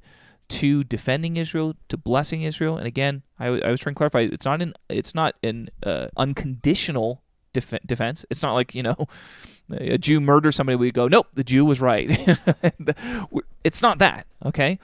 [0.50, 2.78] to defending Israel, to blessing Israel.
[2.78, 6.08] And again, I, I was trying to clarify: it's not an it's not an uh,
[6.18, 7.22] unconditional
[7.54, 8.26] def- defense.
[8.30, 9.08] It's not like you know
[9.72, 10.76] a Jew murders somebody.
[10.76, 12.10] We go, nope, the Jew was right.
[13.64, 14.80] it's not that, okay?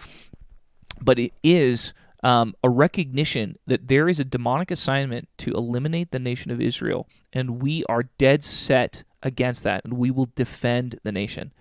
[1.01, 1.93] But it is
[2.26, 7.08] um, a recognition that there is a demonic assignment to eliminate the nation of Israel,
[7.32, 11.54] and we are dead set against that, and we will defend the nation.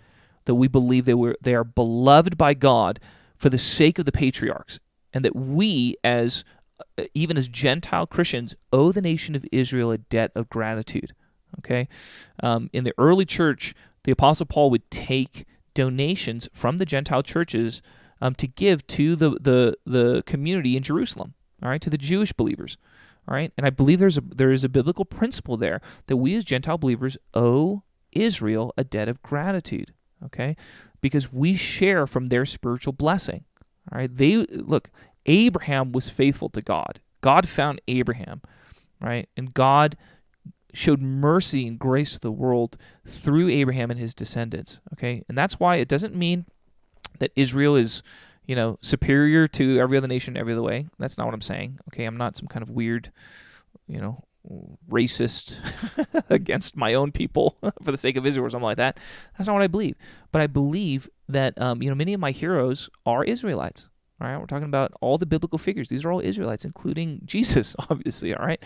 [0.47, 2.99] That we believe they were they are beloved by God
[3.37, 4.79] for the sake of the patriarchs,
[5.13, 6.45] and that we, as
[6.99, 11.13] uh, even as Gentile Christians, owe the nation of Israel a debt of gratitude.
[11.59, 11.89] Okay,
[12.43, 15.45] um, in the early church, the Apostle Paul would take
[15.75, 17.83] donations from the Gentile churches
[18.21, 21.35] um, to give to the, the the community in Jerusalem.
[21.63, 22.77] All right, to the Jewish believers.
[23.27, 26.35] All right, and I believe there's a there is a biblical principle there that we
[26.37, 29.93] as Gentile believers owe Israel a debt of gratitude.
[30.25, 30.57] Okay,
[31.01, 33.45] because we share from their spiritual blessing.
[33.93, 34.15] All right.
[34.15, 34.91] They look,
[35.27, 37.01] Abraham was faithful to God.
[37.21, 38.43] God found Abraham,
[39.01, 39.29] right?
[39.37, 39.97] And God
[40.73, 44.81] showed mercy and grace to the world through Abraham and his descendants.
[44.95, 45.25] Okay.
[45.29, 46.47] And that's why it doesn't mean
[47.19, 48.03] that Israel is,
[48.47, 50.87] you know, superior to every other nation every other way.
[50.99, 51.79] That's not what I'm saying.
[51.89, 52.05] Okay.
[52.05, 53.13] I'm not some kind of weird,
[53.87, 54.25] you know,
[54.91, 55.61] racist
[56.31, 58.99] against my own people for the sake of Israel or something like that.
[59.37, 59.97] That's not what I believe.
[60.33, 63.89] But I believe that um, you know many of my heroes are Israelites.
[64.21, 65.89] All right, we're talking about all the biblical figures.
[65.89, 68.35] These are all Israelites, including Jesus, obviously.
[68.35, 68.63] All right,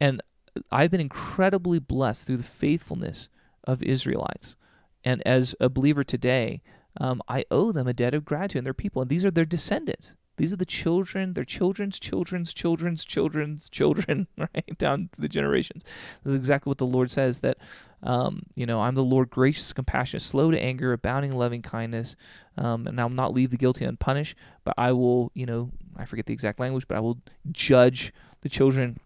[0.00, 0.22] and
[0.70, 3.28] I've been incredibly blessed through the faithfulness
[3.64, 4.56] of Israelites.
[5.04, 6.62] And as a believer today,
[7.00, 8.60] um, I owe them a debt of gratitude.
[8.60, 10.14] And their people, and these are their descendants.
[10.36, 15.84] These are the children, their children's children's children's children's children, right down to the generations.
[16.24, 17.58] This is exactly what the Lord says that,
[18.02, 22.16] um, you know, I'm the Lord, gracious, compassionate, slow to anger, abounding in loving kindness,
[22.56, 24.36] um, and I'll not leave the guilty unpunished.
[24.64, 27.18] But I will, you know, I forget the exact language, but I will
[27.50, 28.98] judge the children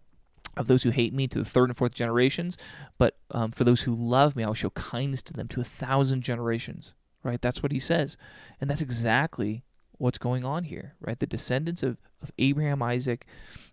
[0.57, 2.57] of those who hate me to the third and fourth generations.
[2.99, 5.65] But um, for those who love me, I will show kindness to them to a
[5.65, 6.95] thousand generations.
[7.27, 7.43] Right?
[7.43, 8.17] That's what he says,
[8.61, 9.65] and that's exactly
[9.99, 11.19] what's going on here, right?
[11.19, 13.27] The descendants of, of Abraham, Isaac,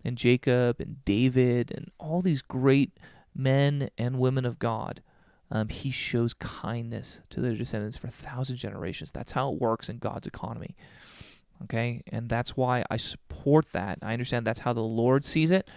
[0.04, 2.98] and Jacob, and David, and all these great
[3.36, 5.02] men and women of God.
[5.52, 9.12] Um, he shows kindness to their descendants for a thousand generations.
[9.12, 10.76] That's how it works in God's economy.
[11.66, 14.00] Okay, and that's why I support that.
[14.02, 15.70] I understand that's how the Lord sees it,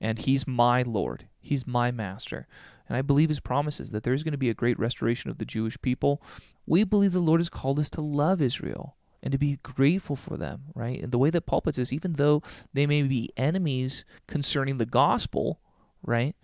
[0.00, 1.26] and He's my Lord.
[1.40, 2.46] He's my master.
[2.88, 5.44] And I believe his promises that there's going to be a great restoration of the
[5.44, 6.22] Jewish people.
[6.66, 10.36] We believe the Lord has called us to love Israel and to be grateful for
[10.36, 11.02] them, right?
[11.02, 12.42] And the way that Paul puts this, even though
[12.72, 15.60] they may be enemies concerning the gospel,
[16.02, 16.36] right?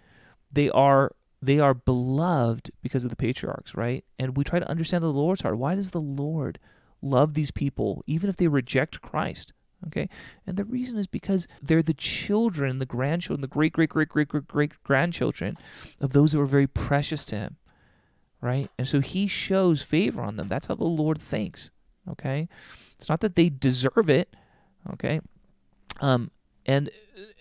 [0.50, 1.12] They are
[1.42, 4.04] they are beloved because of the patriarchs, right?
[4.18, 5.56] And we try to understand the Lord's heart.
[5.56, 6.58] Why does the Lord
[7.00, 9.52] love these people even if they reject Christ?
[9.86, 10.08] Okay?
[10.46, 14.28] And the reason is because they're the children, the grandchildren, the great great great great
[14.28, 15.56] great great grandchildren
[16.00, 17.56] of those that were very precious to him.
[18.40, 18.70] Right?
[18.78, 20.48] And so he shows favor on them.
[20.48, 21.70] That's how the Lord thinks.
[22.08, 22.48] Okay?
[22.96, 24.34] It's not that they deserve it.
[24.92, 25.20] Okay?
[26.00, 26.30] Um
[26.66, 26.90] and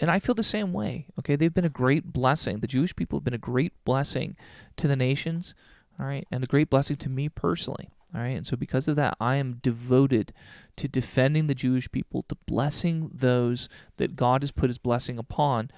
[0.02, 1.08] and I feel the same way.
[1.20, 1.36] Okay?
[1.36, 2.60] They've been a great blessing.
[2.60, 4.36] The Jewish people have been a great blessing
[4.78, 5.56] to the nations,
[6.00, 6.28] all right?
[6.32, 7.90] And a great blessing to me personally.
[8.14, 8.36] All right.
[8.36, 10.34] And so, because of that, I am devoted
[10.78, 15.70] to defending the Jewish people, to blessing those that God has put his blessing upon,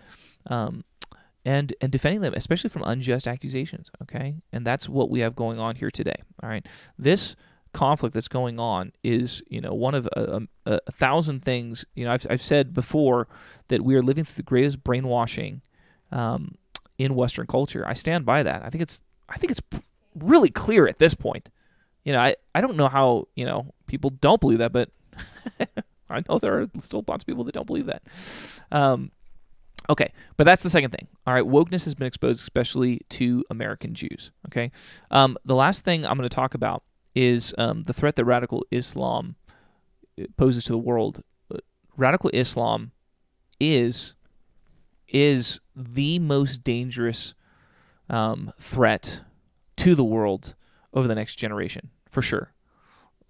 [0.47, 0.85] um,
[1.45, 3.89] and, and defending them, especially from unjust accusations.
[4.01, 4.37] Okay.
[4.51, 6.15] And that's what we have going on here today.
[6.41, 6.65] All right.
[6.97, 7.35] This
[7.73, 11.85] conflict that's going on is, you know, one of a, a, a thousand things.
[11.95, 13.27] You know, I've, I've said before
[13.69, 15.61] that we are living through the greatest brainwashing
[16.11, 16.55] um,
[16.97, 17.87] in Western culture.
[17.87, 18.63] I stand by that.
[18.63, 19.61] I think it's, I think it's
[20.15, 21.49] really clear at this point
[22.03, 24.89] you know, I, I don't know how, you know, people don't believe that, but
[26.09, 28.03] I know there are still lots of people that don't believe that.
[28.71, 29.11] Um,
[29.89, 31.07] okay, but that's the second thing.
[31.25, 34.31] All right, wokeness has been exposed especially to American Jews.
[34.47, 34.71] Okay,
[35.09, 36.83] um, the last thing I'm going to talk about
[37.15, 39.35] is um, the threat that radical Islam
[40.19, 41.23] uh, poses to the world.
[41.53, 41.57] Uh,
[41.97, 42.91] radical Islam
[43.59, 44.15] is
[45.07, 47.33] is the most dangerous
[48.09, 49.21] um, threat
[49.77, 50.55] to the world
[50.93, 52.53] over the next generation for sure.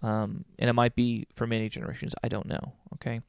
[0.02, 2.14] Um, and it might be for many generations.
[2.22, 2.72] I don't know.
[2.94, 3.20] Okay.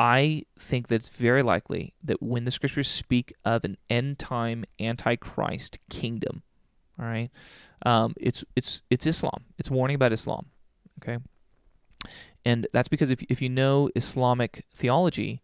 [0.00, 4.64] I think that it's very likely that when the scriptures speak of an end time
[4.80, 6.42] antichrist kingdom,
[6.98, 7.30] all right,
[7.84, 9.44] um, it's it's it's Islam.
[9.58, 10.46] It's warning about Islam.
[11.02, 11.18] Okay.
[12.46, 15.42] And that's because if if you know Islamic theology,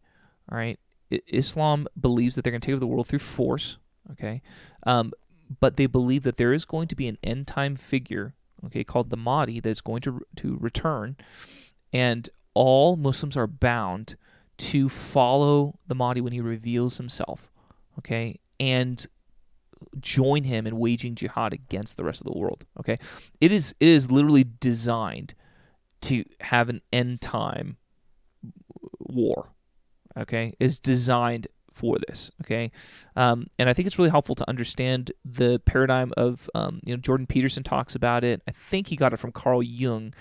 [0.51, 0.81] all right,
[1.11, 3.77] Islam believes that they're going to take over the world through force.
[4.13, 4.41] Okay.
[4.87, 5.13] Um,
[5.61, 8.33] but they believe that there is going to be an end time figure,
[8.65, 11.19] okay, called the Mahdi that's going to to return,
[11.93, 14.17] and all Muslims are bound
[14.59, 17.51] to follow the Mahdi when he reveals himself,
[17.99, 19.07] okay, and
[20.01, 22.65] join him in waging jihad against the rest of the world.
[22.79, 22.99] Okay,
[23.41, 25.35] it is it is literally designed
[26.03, 27.77] to have an end time
[28.99, 29.51] war.
[30.17, 32.31] Okay, is designed for this.
[32.43, 32.73] Okay,
[33.17, 37.01] um, and I think it's really helpful to understand the paradigm of um, you know
[37.01, 38.43] Jordan Peterson talks about it.
[38.49, 40.15] I think he got it from Carl Jung,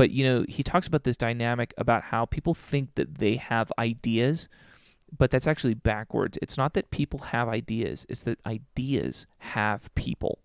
[0.00, 3.70] but you know he talks about this dynamic about how people think that they have
[3.78, 4.48] ideas.
[5.14, 6.38] But that's actually backwards.
[6.40, 10.38] It's not that people have ideas, it's that ideas have people.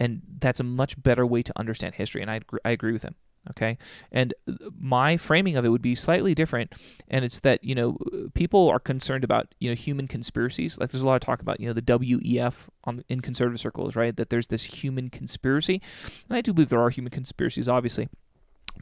[0.00, 2.22] And that's a much better way to understand history.
[2.22, 3.16] And I, I agree with him
[3.50, 3.76] okay
[4.12, 4.34] and
[4.78, 6.72] my framing of it would be slightly different
[7.08, 7.98] and it's that you know
[8.34, 11.58] people are concerned about you know human conspiracies like there's a lot of talk about
[11.58, 15.82] you know the WEF on in conservative circles right that there's this human conspiracy
[16.28, 18.08] and I do believe there are human conspiracies obviously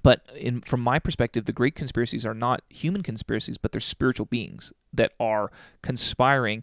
[0.02, 4.26] but in from my perspective the great conspiracies are not human conspiracies but they're spiritual
[4.26, 5.50] beings that are
[5.82, 6.62] conspiring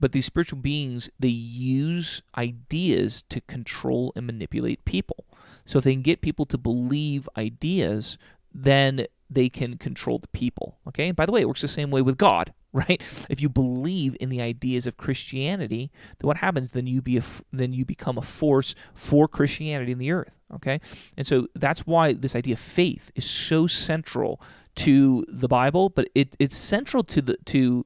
[0.00, 5.24] but these spiritual beings they use ideas to control and manipulate people
[5.68, 8.16] so if they can get people to believe ideas,
[8.54, 10.78] then they can control the people.
[10.88, 11.08] Okay.
[11.08, 13.02] And by the way, it works the same way with God, right?
[13.30, 16.70] If you believe in the ideas of Christianity, then what happens?
[16.70, 20.32] Then you be a, then you become a force for Christianity in the earth.
[20.54, 20.80] Okay.
[21.16, 24.40] And so that's why this idea of faith is so central
[24.76, 27.84] to the Bible, but it, it's central to the to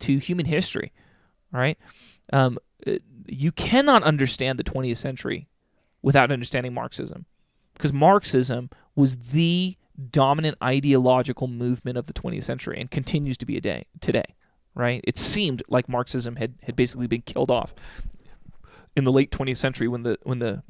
[0.00, 0.92] to human history.
[1.52, 1.78] Right.
[2.32, 2.58] Um,
[3.26, 5.48] you cannot understand the 20th century
[6.02, 7.26] without understanding Marxism.
[7.74, 9.76] Because Marxism was the
[10.10, 14.34] dominant ideological movement of the 20th century and continues to be a day today,
[14.74, 15.00] right?
[15.04, 17.74] It seemed like Marxism had, had basically been killed off
[18.96, 20.62] in the late 20th century when the when the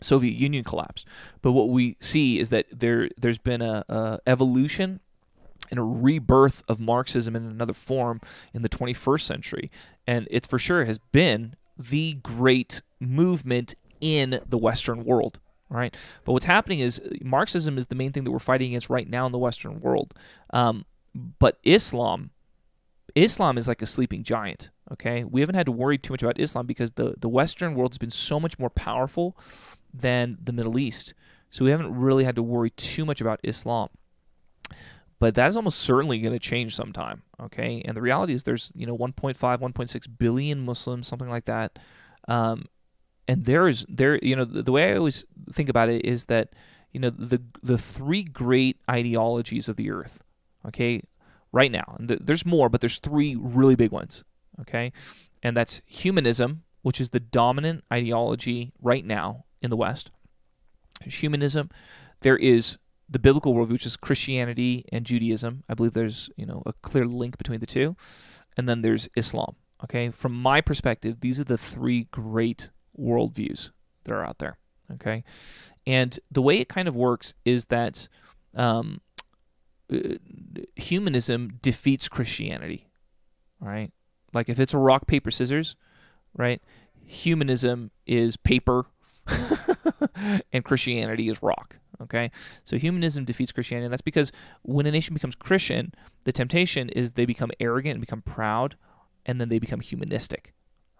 [0.00, 1.06] Soviet Union collapsed.
[1.42, 5.00] But what we see is that there there's been a, a evolution
[5.70, 8.20] and a rebirth of Marxism in another form
[8.52, 9.70] in the 21st century,
[10.06, 15.40] and it for sure has been the great movement in the Western world.
[15.72, 19.08] Right, but what's happening is Marxism is the main thing that we're fighting against right
[19.08, 20.12] now in the Western world.
[20.50, 20.84] Um,
[21.38, 22.30] but Islam,
[23.14, 24.68] Islam is like a sleeping giant.
[24.92, 27.92] Okay, we haven't had to worry too much about Islam because the the Western world
[27.92, 29.34] has been so much more powerful
[29.94, 31.14] than the Middle East.
[31.48, 33.88] So we haven't really had to worry too much about Islam.
[35.18, 37.22] but that is almost certainly going to change sometime.
[37.40, 41.78] Okay, and the reality is there's you know 1.5, 1.6 billion Muslims, something like that,
[42.28, 42.66] um,
[43.28, 46.26] and there is there you know the, the way I always think about it is
[46.26, 46.54] that
[46.92, 50.20] you know the the three great ideologies of the earth.
[50.66, 51.02] Okay,
[51.50, 54.24] right now, and there's more, but there's three really big ones.
[54.60, 54.92] Okay,
[55.42, 60.10] and that's humanism, which is the dominant ideology right now in the West.
[61.00, 61.70] There's humanism.
[62.20, 65.64] There is the biblical worldview, which is Christianity and Judaism.
[65.68, 67.96] I believe there's you know a clear link between the two,
[68.56, 69.56] and then there's Islam.
[69.84, 73.70] Okay, from my perspective, these are the three great worldviews
[74.04, 74.58] that are out there.
[74.94, 75.24] Okay,
[75.86, 78.08] and the way it kind of works is that
[78.54, 79.00] um,
[79.92, 80.16] uh,
[80.76, 82.88] humanism defeats Christianity.
[83.60, 83.92] Right,
[84.34, 85.76] like if it's a rock paper scissors,
[86.36, 86.60] right?
[87.04, 88.86] Humanism is paper,
[90.52, 91.78] and Christianity is rock.
[92.02, 92.30] Okay,
[92.64, 93.86] so humanism defeats Christianity.
[93.86, 94.32] And that's because
[94.62, 98.76] when a nation becomes Christian, the temptation is they become arrogant and become proud,
[99.24, 100.52] and then they become humanistic.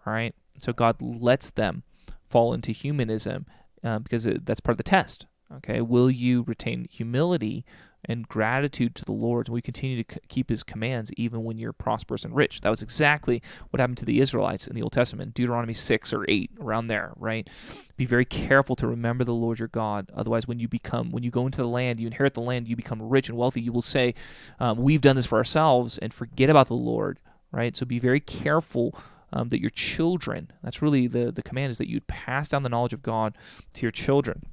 [0.05, 1.83] Right, so God lets them
[2.27, 3.45] fall into humanism
[3.83, 5.27] uh, because it, that's part of the test.
[5.57, 7.63] Okay, will you retain humility
[8.05, 11.57] and gratitude to the Lord, and we continue to c- keep His commands even when
[11.57, 12.61] you're prosperous and rich.
[12.61, 16.25] That was exactly what happened to the Israelites in the Old Testament, Deuteronomy 6 or
[16.27, 17.49] 8, around there, right?
[17.95, 20.11] Be very careful to remember the Lord your God.
[20.13, 22.75] Otherwise, when you become, when you go into the land, you inherit the land, you
[22.75, 24.15] become rich and wealthy, you will say,
[24.59, 27.19] um, We've done this for ourselves, and forget about the Lord,
[27.51, 27.75] right?
[27.75, 28.97] So be very careful.
[29.35, 32.69] Um, that your children, that's really the, the command, is that you pass down the
[32.69, 33.35] knowledge of God
[33.73, 34.43] to your children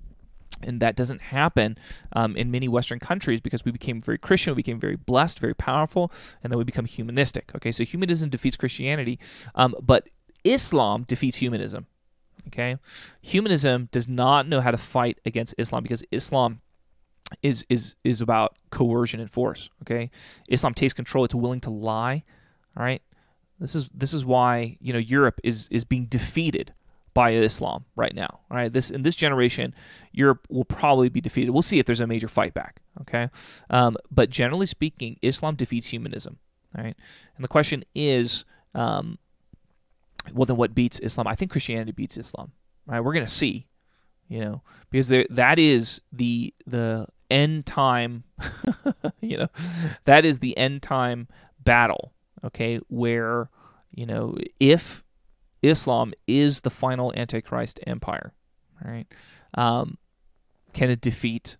[0.63, 1.79] and that doesn't happen
[2.13, 5.55] um, in many Western countries because we became very Christian, we became very blessed, very
[5.55, 6.13] powerful,
[6.43, 7.51] and then we become humanistic.
[7.57, 9.19] Okay, so humanism defeats Christianity,
[9.55, 10.09] um, but
[10.45, 11.87] Islam defeats humanism.
[12.49, 12.77] Okay,
[13.21, 16.61] humanism does not know how to fight against Islam because Islam
[17.43, 19.69] is is is about coercion and force.
[19.83, 20.11] Okay,
[20.49, 22.25] Islam takes control; it's willing to lie.
[22.77, 23.03] All right,
[23.61, 26.73] this is this is why you know Europe is is being defeated
[27.13, 28.41] by Islam right now.
[28.51, 29.75] Right, this in this generation,
[30.13, 31.51] Europe will probably be defeated.
[31.51, 32.81] We'll see if there's a major fight back.
[33.03, 33.29] Okay,
[33.69, 36.39] um, but generally speaking, Islam defeats humanism.
[36.77, 36.97] Right,
[37.37, 38.45] and the question is,
[38.75, 39.19] um,
[40.33, 41.27] well, then what beats Islam?
[41.27, 42.53] I think Christianity beats Islam.
[42.87, 43.67] Right, we're gonna see,
[44.29, 48.25] you know, because there, that is the the end time,
[49.21, 49.49] you know,
[50.05, 51.29] that is the end time
[51.63, 52.13] battle.
[52.45, 53.51] Okay, where
[53.93, 55.05] you know if
[55.63, 58.33] Islam is the final Antichrist empire.
[58.83, 59.07] Right?
[59.55, 59.99] Um,
[60.73, 61.57] can it defeat,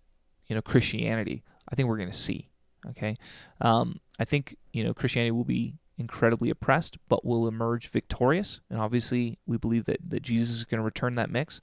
[0.47, 1.43] you know, Christianity?
[1.69, 2.49] I think we're going to see.
[2.89, 3.15] Okay.
[3.59, 8.59] Um, I think you know Christianity will be incredibly oppressed, but will emerge victorious.
[8.69, 11.61] And obviously, we believe that that Jesus is going to return that mix.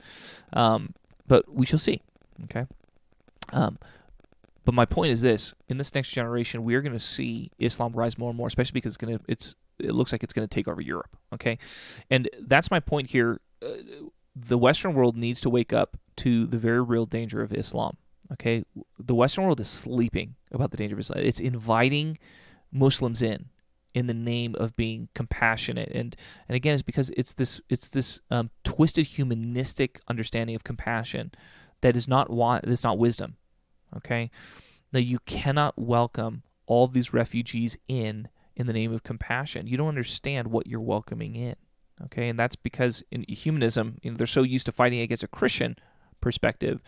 [0.53, 0.95] Um,
[1.27, 2.03] but we shall see.
[2.45, 2.67] Okay.
[3.53, 3.79] Um,
[4.69, 7.95] but my point is this: in this next generation, we are going to see Islam
[7.95, 10.47] rise more and more, especially because it's going to it's it looks like it's going
[10.47, 11.17] to take over Europe.
[11.33, 11.57] Okay,
[12.11, 13.41] and that's my point here.
[13.63, 13.69] Uh,
[14.37, 17.97] the Western world needs to wake up to the very real danger of Islam.
[18.31, 18.63] Okay,
[18.99, 21.21] the Western world is sleeping about the danger of Islam.
[21.21, 22.19] It's inviting
[22.71, 23.47] Muslims in
[23.95, 26.15] in the name of being compassionate, and
[26.47, 31.33] and again, it's because it's this it's this um, twisted humanistic understanding of compassion
[31.81, 33.39] that is not wa- that's not wisdom.
[33.97, 34.31] Okay,
[34.93, 39.67] now you cannot welcome all these refugees in in the name of compassion.
[39.67, 41.57] You don't understand what you're welcoming in.
[42.05, 45.29] Okay, and that's because in humanism, you know, they're so used to fighting against a
[45.29, 45.77] Christian
[46.21, 46.81] perspective,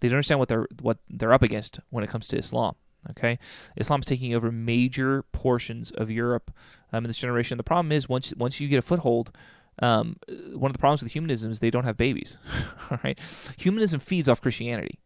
[0.00, 2.74] they don't understand what they're what they're up against when it comes to Islam.
[3.10, 3.38] Okay,
[3.76, 6.50] Islam's taking over major portions of Europe
[6.92, 7.58] um, in this generation.
[7.58, 9.30] The problem is once once you get a foothold,
[9.80, 10.16] um,
[10.54, 12.38] one of the problems with humanism is they don't have babies.
[12.90, 13.18] All right,
[13.58, 14.98] humanism feeds off Christianity.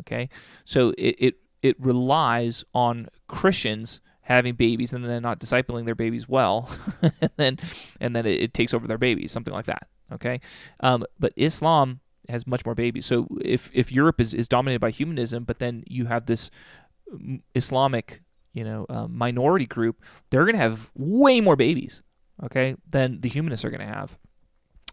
[0.00, 0.28] Okay,
[0.64, 6.28] so it it, it relies on Christians having babies and then not discipling their babies
[6.28, 6.68] well,
[7.02, 7.58] and then
[8.00, 9.88] and then it, it, takes over their babies, something like that.
[10.12, 10.40] Okay,
[10.80, 13.06] um, but Islam has much more babies.
[13.06, 16.50] So if if Europe is, is dominated by humanism, but then you have this
[17.54, 18.22] Islamic
[18.52, 22.02] you know um, minority group, they're going to have way more babies.
[22.42, 24.18] Okay, than the humanists are going to have.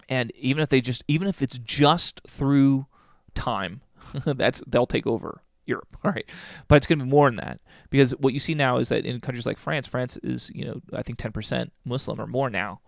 [0.07, 2.85] And even if they just even if it's just through
[3.33, 3.81] time,
[4.25, 5.97] that's they'll take over Europe.
[6.03, 6.29] All right,
[6.67, 9.05] but it's going to be more than that because what you see now is that
[9.05, 12.81] in countries like France, France is you know I think 10% Muslim or more now.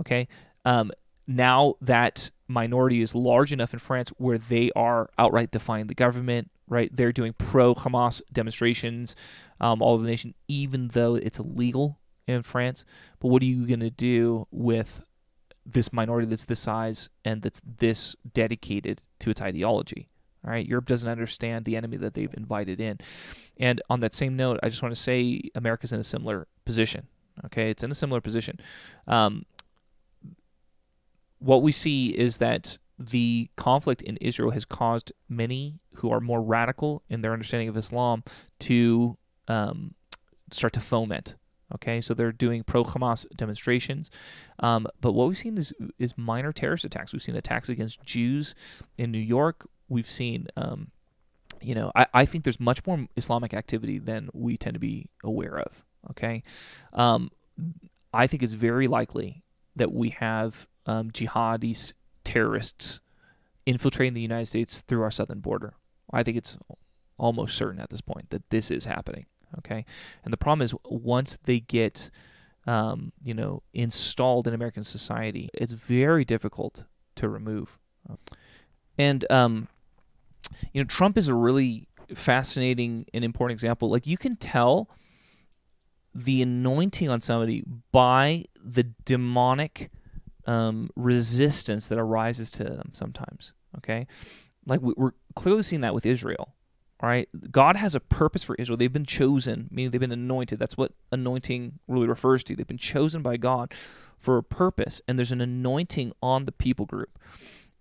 [0.00, 0.28] Okay,
[0.64, 0.90] um,
[1.26, 6.50] now that minority is large enough in France where they are outright defying the government.
[6.68, 9.16] Right, they're doing pro-Hamas demonstrations
[9.60, 11.98] um, all over the nation, even though it's illegal
[12.28, 12.84] in France.
[13.18, 15.02] But what are you going to do with
[15.66, 20.09] this minority that's this size and that's this dedicated to its ideology?
[20.42, 22.98] Right, Europe doesn't understand the enemy that they've invited in,
[23.58, 27.08] And on that same note, I just want to say America's in a similar position.
[27.44, 28.58] Okay, it's in a similar position.
[29.06, 29.44] Um,
[31.38, 36.42] what we see is that the conflict in Israel has caused many who are more
[36.42, 38.22] radical in their understanding of Islam
[38.60, 39.16] to
[39.48, 39.94] um,
[40.50, 41.34] start to foment.
[41.72, 44.10] Okay, so they're doing pro-Hamas demonstrations,
[44.58, 47.12] um, but what we've seen is is minor terrorist attacks.
[47.12, 48.56] We've seen attacks against Jews
[48.98, 49.68] in New York.
[49.90, 50.92] We've seen, um,
[51.60, 55.10] you know, I, I think there's much more Islamic activity than we tend to be
[55.22, 55.84] aware of.
[56.12, 56.42] Okay,
[56.94, 57.30] um,
[58.14, 59.42] I think it's very likely
[59.76, 61.92] that we have um, jihadis,
[62.24, 63.00] terrorists
[63.66, 65.74] infiltrating the United States through our southern border.
[66.10, 66.56] I think it's
[67.18, 69.26] almost certain at this point that this is happening.
[69.58, 69.84] Okay,
[70.24, 72.08] and the problem is once they get,
[72.66, 76.84] um, you know, installed in American society, it's very difficult
[77.16, 77.76] to remove.
[78.96, 79.68] And um,
[80.72, 83.90] you know, Trump is a really fascinating and important example.
[83.90, 84.90] Like you can tell
[86.14, 89.90] the anointing on somebody by the demonic
[90.46, 93.52] um, resistance that arises to them sometimes.
[93.78, 94.06] Okay,
[94.66, 96.54] like we're clearly seeing that with Israel.
[97.02, 98.76] All right, God has a purpose for Israel.
[98.76, 100.58] They've been chosen, meaning they've been anointed.
[100.58, 102.56] That's what anointing really refers to.
[102.56, 103.72] They've been chosen by God
[104.18, 107.18] for a purpose, and there's an anointing on the people group.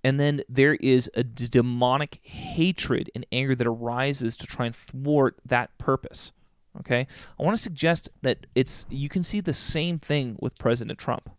[0.04, 5.38] And then there is a demonic hatred and anger that arises to try and thwart
[5.46, 6.32] that purpose.
[6.80, 7.08] Okay,
[7.40, 11.30] I want to suggest that it's you can see the same thing with President Trump.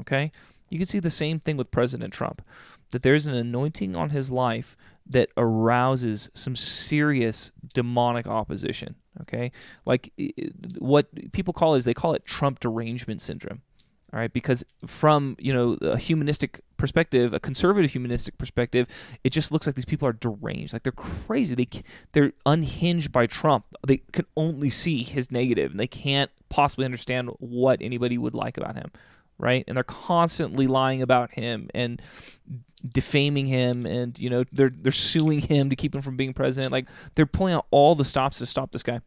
[0.00, 0.32] Okay,
[0.70, 2.42] you can see the same thing with President Trump,
[2.90, 8.96] that there's an anointing on his life that arouses some serious demonic opposition.
[9.20, 9.52] Okay,
[9.84, 10.10] like
[10.78, 13.62] what people call is they call it Trump derangement syndrome.
[14.12, 18.86] All right, because from you know a humanistic perspective, a conservative humanistic perspective,
[19.22, 21.54] it just looks like these people are deranged, like they're crazy.
[21.54, 21.68] They
[22.12, 23.66] they're unhinged by Trump.
[23.86, 28.56] They can only see his negative, and they can't possibly understand what anybody would like
[28.56, 28.90] about him
[29.40, 29.64] right?
[29.68, 32.02] And they're constantly lying about him and
[32.92, 36.70] defaming him and you know they're they're suing him to keep him from being president
[36.70, 36.86] like
[37.16, 39.00] they're pulling out all the stops to stop this guy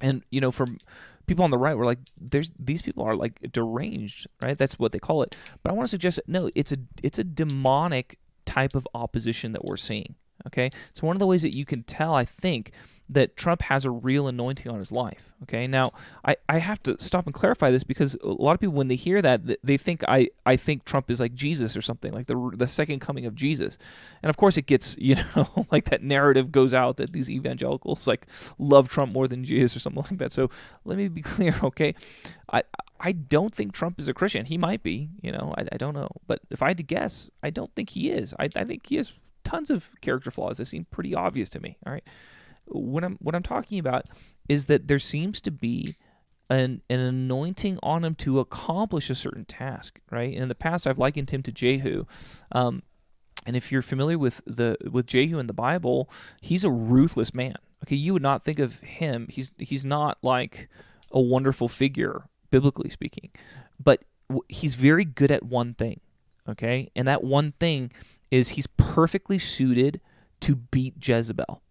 [0.00, 0.78] and you know from
[1.26, 4.58] people on the right were like there's these people are like deranged right?
[4.58, 5.36] That's what they call it.
[5.62, 9.64] But i want to suggest no it's a it's a demonic type of opposition that
[9.64, 10.14] we're seeing
[10.46, 10.70] okay?
[10.92, 12.72] So one of the ways that you can tell i think
[13.08, 15.32] that Trump has a real anointing on his life.
[15.42, 15.92] Okay, now
[16.24, 18.96] I, I have to stop and clarify this because a lot of people when they
[18.96, 22.52] hear that they think I, I think Trump is like Jesus or something like the
[22.54, 23.76] the second coming of Jesus,
[24.22, 28.06] and of course it gets you know like that narrative goes out that these evangelicals
[28.06, 28.26] like
[28.58, 30.32] love Trump more than Jesus or something like that.
[30.32, 30.48] So
[30.84, 31.94] let me be clear, okay,
[32.52, 32.62] I
[32.98, 34.46] I don't think Trump is a Christian.
[34.46, 37.30] He might be, you know, I, I don't know, but if I had to guess,
[37.42, 38.32] I don't think he is.
[38.38, 39.12] I I think he has
[39.44, 41.76] tons of character flaws that seem pretty obvious to me.
[41.86, 42.04] All right
[42.66, 44.06] what I'm what I'm talking about
[44.48, 45.96] is that there seems to be
[46.50, 50.32] an an anointing on him to accomplish a certain task, right?
[50.32, 52.04] And in the past, I've likened him to Jehu.
[52.52, 52.82] Um,
[53.46, 56.08] and if you're familiar with the with Jehu in the Bible,
[56.40, 57.56] he's a ruthless man.
[57.84, 59.26] Okay, you would not think of him.
[59.30, 60.68] He's he's not like
[61.10, 63.30] a wonderful figure biblically speaking,
[63.82, 64.04] but
[64.48, 66.00] he's very good at one thing.
[66.48, 67.90] Okay, and that one thing
[68.30, 70.00] is he's perfectly suited
[70.40, 71.62] to beat Jezebel.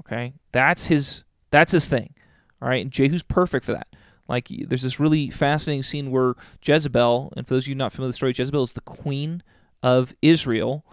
[0.00, 2.14] Okay, that's his that's his thing.
[2.60, 3.88] All right, and Jehu's perfect for that.
[4.28, 8.08] Like, there's this really fascinating scene where Jezebel, and for those of you not familiar
[8.08, 9.42] with the story, Jezebel is the queen
[9.82, 10.84] of Israel.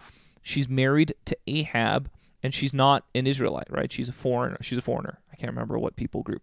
[0.42, 2.10] She's married to Ahab,
[2.42, 3.92] and she's not an Israelite, right?
[3.92, 4.56] She's a foreigner.
[4.60, 5.20] She's a foreigner.
[5.32, 6.42] I can't remember what people group,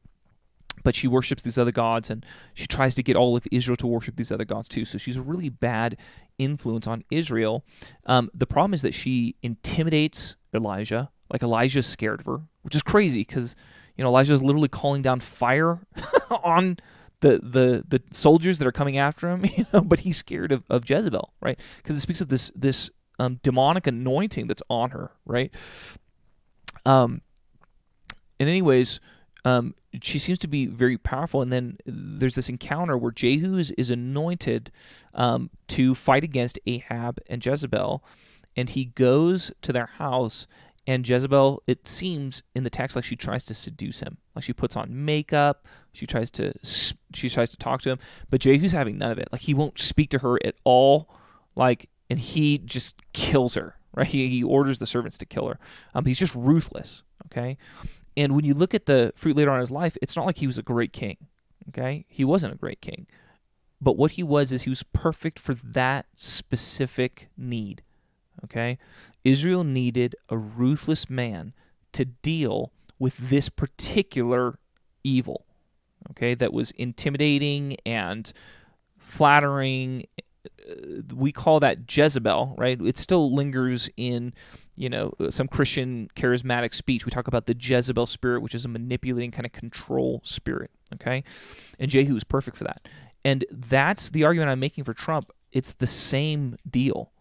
[0.83, 3.87] but she worships these other gods, and she tries to get all of Israel to
[3.87, 4.85] worship these other gods too.
[4.85, 5.97] So she's a really bad
[6.37, 7.65] influence on Israel.
[8.05, 11.09] Um, the problem is that she intimidates Elijah.
[11.29, 13.55] Like Elijah's scared of her, which is crazy because
[13.95, 15.79] you know Elijah is literally calling down fire
[16.43, 16.77] on
[17.21, 19.45] the the the soldiers that are coming after him.
[19.57, 21.57] You know, but he's scared of, of Jezebel, right?
[21.77, 22.89] Because it speaks of this this
[23.19, 25.53] um, demonic anointing that's on her, right?
[26.85, 27.21] Um.
[28.37, 28.99] In anyways,
[29.45, 31.41] um, she seems to be very powerful.
[31.41, 34.71] And then there's this encounter where Jehu is, is anointed
[35.13, 38.03] um, to fight against Ahab and Jezebel,
[38.57, 40.47] and he goes to their house
[40.87, 44.17] and Jezebel, it seems in the text like she tries to seduce him.
[44.35, 46.53] Like she puts on makeup, she tries to
[47.13, 47.99] she tries to talk to him,
[48.29, 49.29] but Jehu's having none of it.
[49.31, 51.09] Like he won't speak to her at all.
[51.55, 53.75] Like and he just kills her.
[53.93, 54.07] Right?
[54.07, 55.57] He, he orders the servants to kill her.
[55.93, 57.03] Um, he's just ruthless.
[57.27, 57.57] Okay.
[58.17, 60.37] And when you look at the fruit later on in his life, it's not like
[60.37, 61.15] he was a great king.
[61.69, 62.05] Okay.
[62.09, 63.07] He wasn't a great king.
[63.81, 67.83] But what he was is he was perfect for that specific need.
[68.43, 68.77] Okay?
[69.23, 71.53] Israel needed a ruthless man
[71.93, 74.59] to deal with this particular
[75.03, 75.45] evil,
[76.11, 78.31] okay, that was intimidating and
[78.97, 80.05] flattering.
[80.47, 82.79] Uh, we call that Jezebel, right?
[82.81, 84.33] It still lingers in,
[84.75, 87.05] you know, some Christian charismatic speech.
[87.05, 91.23] We talk about the Jezebel spirit, which is a manipulating kind of control spirit, okay?
[91.79, 92.87] And Jehu is perfect for that.
[93.23, 95.31] And that's the argument I'm making for Trump.
[95.51, 97.11] It's the same deal.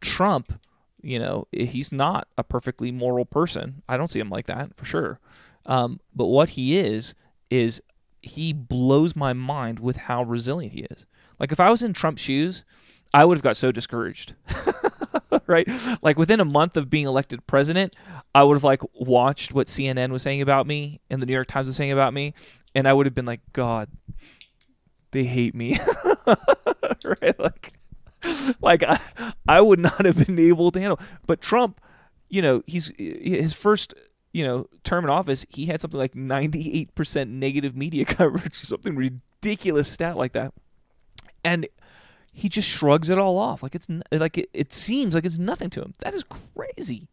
[0.00, 0.58] Trump,
[1.02, 3.82] you know, he's not a perfectly moral person.
[3.88, 5.18] I don't see him like that for sure.
[5.66, 7.14] Um, but what he is
[7.50, 7.82] is
[8.22, 11.06] he blows my mind with how resilient he is.
[11.38, 12.64] Like if I was in Trump's shoes,
[13.12, 14.34] I would have got so discouraged.
[15.46, 15.68] right?
[16.02, 17.96] Like within a month of being elected president,
[18.34, 21.48] I would have like watched what CNN was saying about me and the New York
[21.48, 22.34] Times was saying about me,
[22.74, 23.88] and I would have been like, God,
[25.10, 25.78] they hate me.
[26.26, 27.38] right?
[27.38, 27.72] Like
[28.60, 29.00] like I,
[29.48, 31.00] I would not have been able to handle.
[31.26, 31.80] But Trump,
[32.28, 33.94] you know, he's his first
[34.32, 39.90] you know term in office, he had something like 98% negative media coverage, something ridiculous
[39.90, 40.52] stat like that
[41.44, 41.66] and
[42.32, 45.70] he just shrugs it all off like it's like it, it seems like it's nothing
[45.70, 45.94] to him.
[46.00, 47.08] That is crazy,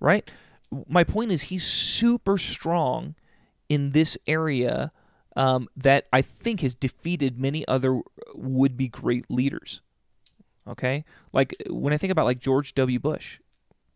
[0.00, 0.28] right?
[0.88, 3.14] My point is he's super strong
[3.68, 4.92] in this area
[5.34, 8.00] um, that I think has defeated many other
[8.34, 9.80] would-be great leaders.
[10.68, 12.98] Okay, like when I think about like George W.
[12.98, 13.38] Bush,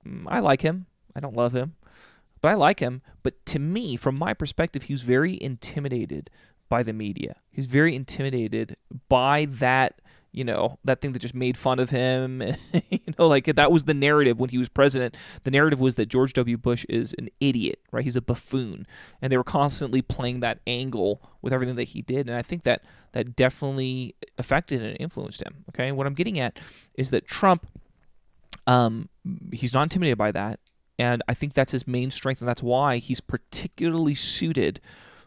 [0.07, 0.87] mm, I like him.
[1.17, 1.75] I don't love him,
[2.41, 3.03] but I like him.
[3.23, 6.31] But to me, from my perspective, he was very intimidated
[6.69, 7.37] by the media.
[7.51, 8.77] He's very intimidated
[9.09, 10.00] by that,
[10.33, 12.41] you know, that thing that just made fun of him.
[12.91, 15.17] you know, like that was the narrative when he was president.
[15.43, 16.57] The narrative was that George W.
[16.57, 18.05] Bush is an idiot, right?
[18.05, 18.87] He's a buffoon.
[19.21, 22.29] And they were constantly playing that angle with everything that he did.
[22.29, 25.65] And I think that that definitely affected and influenced him.
[25.71, 25.91] Okay.
[25.91, 26.61] what I'm getting at
[26.95, 27.67] is that Trump,
[28.69, 29.09] um,
[29.53, 30.61] he's not intimidated by that.
[30.97, 32.41] And I think that's his main strength.
[32.41, 34.81] And that's why he's particularly suited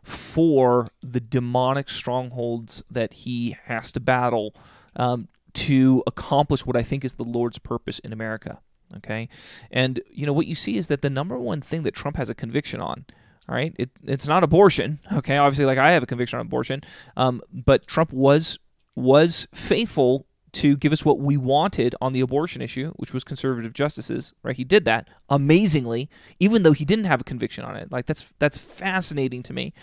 [0.03, 4.53] for the demonic strongholds that he has to battle
[4.95, 8.59] um, to accomplish what I think is the Lord's purpose in America.
[8.97, 9.27] Okay,
[9.71, 12.29] and you know what you see is that the number one thing that Trump has
[12.29, 13.05] a conviction on.
[13.49, 14.99] All right, it, it's not abortion.
[15.11, 16.81] Okay, obviously, like I have a conviction on abortion,
[17.17, 18.59] um, but Trump was
[18.95, 23.73] was faithful to give us what we wanted on the abortion issue, which was conservative
[23.73, 24.55] justices, right?
[24.55, 26.09] He did that amazingly,
[26.39, 27.91] even though he didn't have a conviction on it.
[27.91, 29.73] Like that's that's fascinating to me.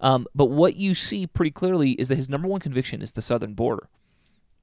[0.00, 3.22] Um, but what you see pretty clearly is that his number one conviction is the
[3.22, 3.88] southern border.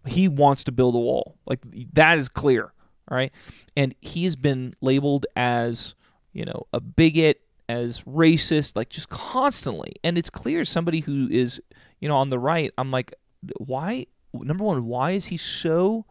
[0.07, 1.37] He wants to build a wall.
[1.45, 1.59] Like
[1.93, 2.73] that is clear,
[3.09, 3.31] all right?
[3.75, 5.95] And he has been labeled as,
[6.33, 9.93] you know, a bigot, as racist, like just constantly.
[10.03, 11.61] And it's clear somebody who is,
[11.99, 13.13] you know, on the right, I'm like,
[13.57, 16.05] why number one, why is he so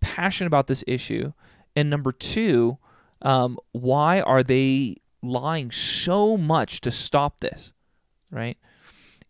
[0.00, 1.32] passionate about this issue?
[1.74, 2.78] And number two,
[3.22, 7.72] um, why are they lying so much to stop this?
[8.30, 8.58] Right?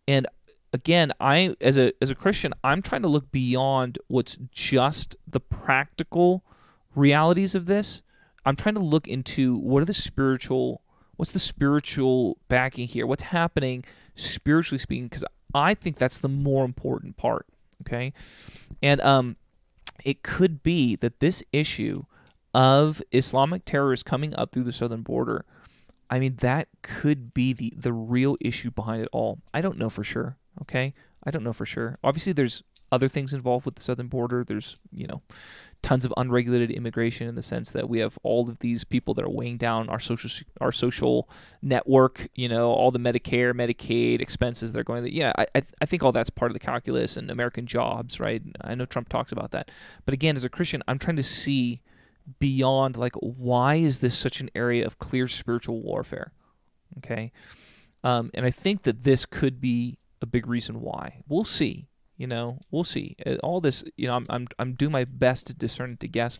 [0.08, 0.26] And
[0.72, 5.40] again, I as a as a Christian, I'm trying to look beyond what's just the
[5.40, 6.44] practical
[6.94, 8.02] realities of this.
[8.44, 10.82] I'm trying to look into what are the spiritual
[11.16, 13.06] what's the spiritual backing here?
[13.06, 13.84] What's happening
[14.14, 15.24] spiritually speaking because
[15.54, 17.46] I think that's the more important part.
[17.82, 18.12] Okay,
[18.82, 19.36] and um,
[20.04, 22.04] it could be that this issue
[22.54, 25.44] of Islamic terrorists coming up through the southern border,
[26.10, 29.38] I mean, that could be the the real issue behind it all.
[29.52, 30.36] I don't know for sure.
[30.60, 31.98] Okay, I don't know for sure.
[32.04, 32.62] Obviously, there's
[32.92, 34.44] other things involved with the southern border.
[34.44, 35.22] There's, you know,
[35.80, 39.24] tons of unregulated immigration in the sense that we have all of these people that
[39.24, 40.30] are weighing down our social
[40.60, 41.28] our social
[41.62, 42.28] network.
[42.34, 45.04] You know, all the Medicare, Medicaid expenses that are going.
[45.04, 48.42] To, yeah, I I think all that's part of the calculus and American jobs, right?
[48.60, 49.70] I know Trump talks about that,
[50.04, 51.80] but again, as a Christian, I'm trying to see
[52.38, 56.32] beyond like why is this such an area of clear spiritual warfare?
[56.98, 57.32] Okay,
[58.04, 61.22] um, and I think that this could be a big reason why.
[61.28, 61.88] We'll see.
[62.16, 63.16] You know, we'll see.
[63.26, 66.08] Uh, all this, you know, I'm I'm I'm doing my best to discern and to
[66.08, 66.38] guess.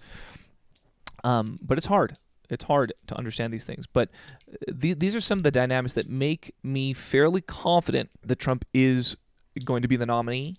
[1.24, 2.16] Um, but it's hard.
[2.50, 3.86] It's hard to understand these things.
[3.86, 4.10] But
[4.50, 8.64] uh, th- these are some of the dynamics that make me fairly confident that Trump
[8.74, 9.16] is
[9.64, 10.56] going to be the nominee.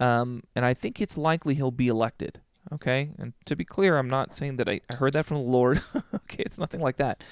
[0.00, 2.40] Um, and I think it's likely he'll be elected.
[2.72, 3.10] Okay.
[3.18, 5.82] And to be clear, I'm not saying that I, I heard that from the Lord.
[6.14, 6.42] okay.
[6.44, 7.22] It's nothing like that.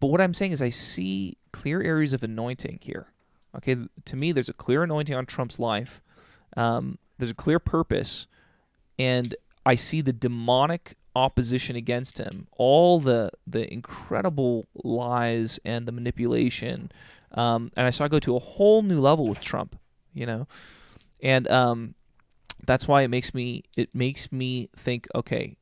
[0.00, 3.12] But what I'm saying is I see clear areas of anointing here.
[3.56, 3.76] Okay.
[4.04, 6.00] To me, there's a clear anointing on Trump's life
[6.56, 8.26] um, there's a clear purpose,
[8.98, 9.34] and
[9.64, 16.90] I see the demonic opposition against him, all the the incredible lies and the manipulation,
[17.32, 19.78] um, and I saw it go to a whole new level with Trump,
[20.12, 20.46] you know,
[21.22, 21.94] and um,
[22.66, 25.56] that's why it makes me it makes me think, okay,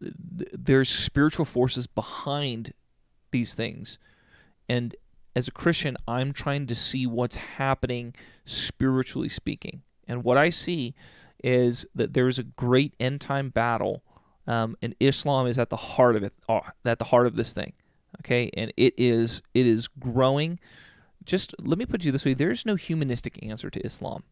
[0.00, 2.72] th- there's spiritual forces behind
[3.30, 3.98] these things,
[4.68, 4.94] and
[5.36, 8.14] as a Christian, I'm trying to see what's happening
[8.46, 9.82] spiritually speaking.
[10.08, 10.94] And what I see
[11.44, 14.02] is that there is a great end time battle,
[14.46, 17.52] um, and Islam is at the heart of it, uh, at the heart of this
[17.52, 17.74] thing.
[18.20, 20.58] Okay, and it is it is growing.
[21.26, 24.22] Just let me put you this way: there is no humanistic answer to Islam.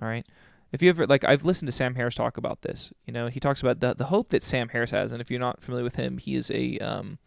[0.00, 0.24] All right.
[0.70, 2.92] If you ever like, I've listened to Sam Harris talk about this.
[3.04, 5.40] You know, he talks about the the hope that Sam Harris has, and if you're
[5.40, 7.18] not familiar with him, he is a um,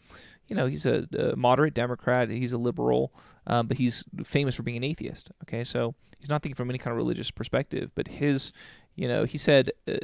[0.49, 2.29] you know, he's a, a moderate Democrat.
[2.29, 3.13] He's a liberal,
[3.47, 5.31] um, but he's famous for being an atheist.
[5.43, 7.91] Okay, so he's not thinking from any kind of religious perspective.
[7.93, 8.51] But his,
[8.95, 9.97] you know, he said uh,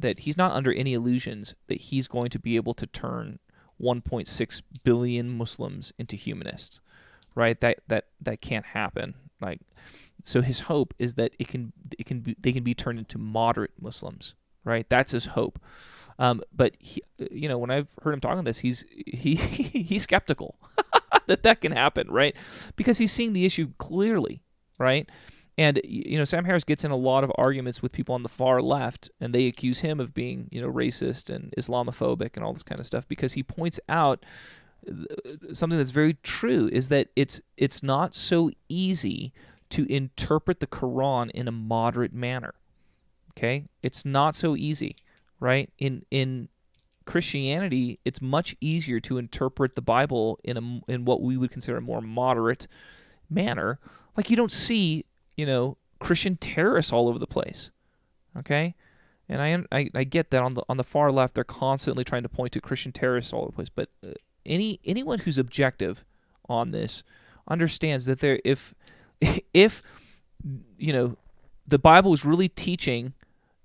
[0.00, 3.40] that he's not under any illusions that he's going to be able to turn
[3.82, 6.80] 1.6 billion Muslims into humanists.
[7.34, 7.60] Right?
[7.60, 9.14] That that that can't happen.
[9.40, 9.60] Like,
[10.24, 13.18] so his hope is that it can it can be, they can be turned into
[13.18, 14.34] moderate Muslims.
[14.64, 14.88] Right?
[14.88, 15.58] That's his hope.
[16.18, 20.56] Um, but he, you know, when I've heard him talking this, he's he he's skeptical
[21.26, 22.34] that that can happen, right?
[22.76, 24.42] Because he's seeing the issue clearly,
[24.78, 25.08] right?
[25.56, 28.28] And you know, Sam Harris gets in a lot of arguments with people on the
[28.28, 32.52] far left, and they accuse him of being, you know, racist and Islamophobic and all
[32.52, 34.24] this kind of stuff because he points out
[34.88, 34.94] uh,
[35.54, 39.32] something that's very true is that it's it's not so easy
[39.70, 42.54] to interpret the Quran in a moderate manner.
[43.36, 43.66] Okay?
[43.82, 44.96] It's not so easy
[45.40, 45.70] right?
[45.78, 46.48] In in
[47.04, 51.78] Christianity, it's much easier to interpret the Bible in a in what we would consider
[51.78, 52.66] a more moderate
[53.30, 53.78] manner.
[54.16, 55.04] Like you don't see,
[55.36, 57.70] you know, Christian terrorists all over the place.
[58.36, 58.74] Okay?
[59.28, 62.22] And I, I, I get that on the on the far left they're constantly trying
[62.22, 64.12] to point to Christian terrorists all over the place, but uh,
[64.46, 66.04] any anyone who's objective
[66.48, 67.02] on this
[67.46, 68.74] understands that there if
[69.54, 69.82] if
[70.78, 71.16] you know
[71.66, 73.12] the Bible is really teaching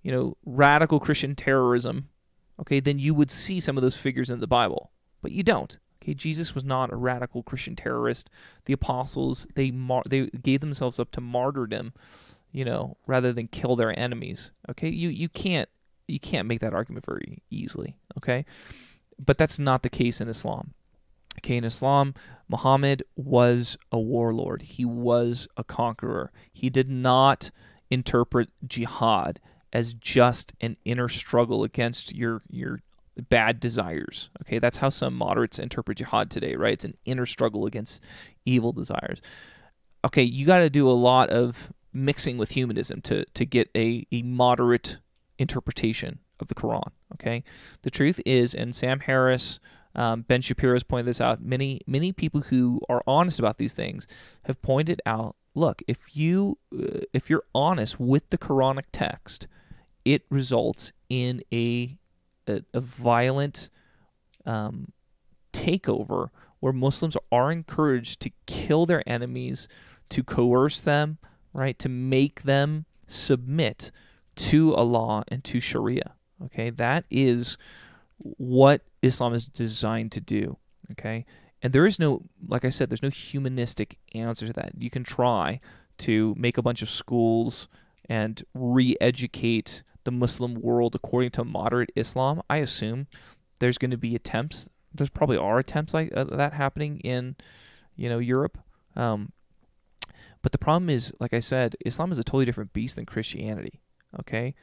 [0.03, 2.09] you know, radical Christian terrorism,
[2.59, 4.91] okay, then you would see some of those figures in the Bible.
[5.21, 5.77] But you don't.
[6.01, 8.29] Okay, Jesus was not a radical Christian terrorist.
[8.65, 11.93] The apostles, they mar- they gave themselves up to martyrdom,
[12.51, 14.51] you know, rather than kill their enemies.
[14.69, 14.89] Okay?
[14.89, 15.69] You you can't
[16.07, 18.45] you can't make that argument very easily, okay?
[19.17, 20.73] But that's not the case in Islam.
[21.39, 22.13] Okay, in Islam,
[22.49, 24.61] Muhammad was a warlord.
[24.63, 26.31] He was a conqueror.
[26.51, 27.49] He did not
[27.89, 29.39] interpret jihad
[29.73, 32.79] as just an inner struggle against your your
[33.29, 34.29] bad desires.
[34.41, 36.73] Okay, that's how some moderates interpret jihad today, right?
[36.73, 38.01] It's an inner struggle against
[38.45, 39.19] evil desires.
[40.05, 44.07] Okay, you got to do a lot of mixing with humanism to to get a,
[44.11, 44.97] a moderate
[45.37, 46.91] interpretation of the Quran.
[47.13, 47.43] Okay,
[47.81, 49.59] the truth is, and Sam Harris,
[49.95, 51.41] um, Ben Shapiro has pointed this out.
[51.41, 54.07] Many many people who are honest about these things
[54.43, 55.35] have pointed out.
[55.55, 59.47] Look, if you uh, if you're honest with the Quranic text,
[60.05, 61.97] it results in a
[62.47, 63.69] a, a violent
[64.45, 64.91] um,
[65.53, 69.67] takeover where Muslims are encouraged to kill their enemies,
[70.09, 71.17] to coerce them,
[71.53, 73.91] right, to make them submit
[74.35, 76.15] to Allah and to Sharia.
[76.45, 77.57] Okay, that is
[78.17, 80.57] what Islam is designed to do.
[80.91, 81.25] Okay,
[81.61, 84.73] and there is no, like I said, there's no humanistic answer to that.
[84.77, 85.59] You can try
[85.99, 87.67] to make a bunch of schools
[88.09, 93.07] and re-educate the Muslim world according to moderate Islam, I assume
[93.59, 94.69] there's going to be attempts.
[94.93, 97.35] There's probably are attempts like uh, that happening in,
[97.95, 98.57] you know, Europe.
[98.95, 99.31] Um,
[100.41, 103.79] but the problem is, like I said, Islam is a totally different beast than Christianity.
[104.19, 104.53] Okay,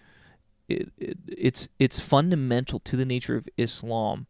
[0.68, 4.26] it, it, it's it's fundamental to the nature of Islam.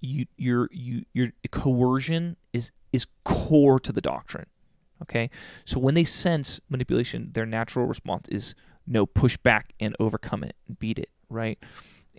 [0.00, 4.46] You your you your coercion is is core to the doctrine.
[5.00, 5.30] Okay,
[5.64, 8.56] so when they sense manipulation, their natural response is
[8.88, 11.58] no push back and overcome it and beat it, right?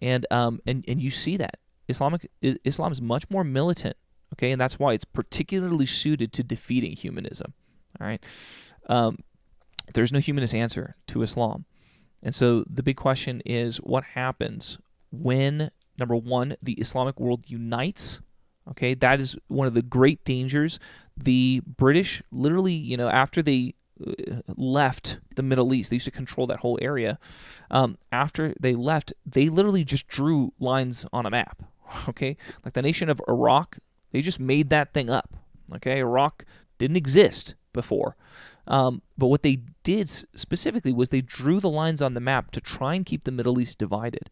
[0.01, 3.97] And um and and you see that Islamic Islam is much more militant,
[4.33, 7.53] okay, and that's why it's particularly suited to defeating humanism.
[7.99, 8.23] All right,
[8.87, 9.17] um,
[9.93, 11.65] there's no humanist answer to Islam,
[12.21, 14.77] and so the big question is what happens
[15.11, 18.21] when number one the Islamic world unites.
[18.69, 20.79] Okay, that is one of the great dangers.
[21.17, 23.73] The British literally, you know, after they
[24.55, 25.89] left the Middle East.
[25.89, 27.19] They used to control that whole area.
[27.71, 31.63] Um, after they left, they literally just drew lines on a map.
[32.07, 33.79] Okay, like the nation of Iraq,
[34.11, 35.33] they just made that thing up.
[35.77, 36.45] Okay, Iraq
[36.77, 38.15] didn't exist before.
[38.67, 42.61] Um, but what they did specifically was they drew the lines on the map to
[42.61, 44.29] try and keep the Middle East divided.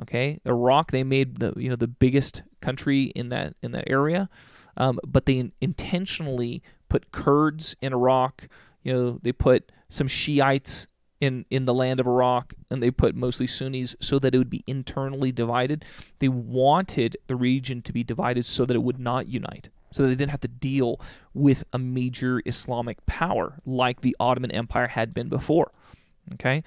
[0.00, 4.28] Okay, Iraq they made the you know the biggest country in that in that area,
[4.76, 8.48] um, but they intentionally put Kurds in Iraq,
[8.84, 10.86] you know, they put some Shiites
[11.20, 14.50] in in the land of Iraq, and they put mostly Sunnis so that it would
[14.50, 15.84] be internally divided.
[16.18, 20.14] They wanted the region to be divided so that it would not unite, so they
[20.14, 21.00] didn't have to deal
[21.32, 25.72] with a major Islamic power like the Ottoman Empire had been before.
[26.34, 26.62] Okay,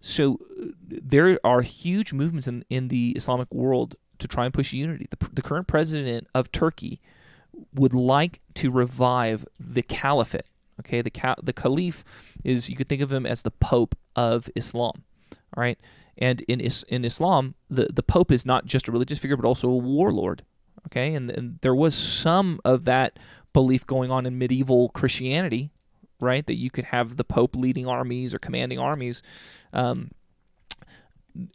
[0.00, 0.40] so
[0.88, 5.06] there are huge movements in, in the Islamic world to try and push unity.
[5.10, 7.00] The, the current president of Turkey
[7.74, 10.46] would like to revive the caliphate.
[10.80, 12.04] Okay, the cal- the caliph
[12.44, 15.04] is you could think of him as the pope of Islam.
[15.32, 15.78] All right,
[16.16, 19.46] and in is- in Islam, the the pope is not just a religious figure but
[19.46, 20.44] also a warlord.
[20.86, 23.18] Okay, and, and there was some of that
[23.52, 25.70] belief going on in medieval Christianity,
[26.20, 26.46] right?
[26.46, 29.22] That you could have the pope leading armies or commanding armies.
[29.72, 30.10] Um,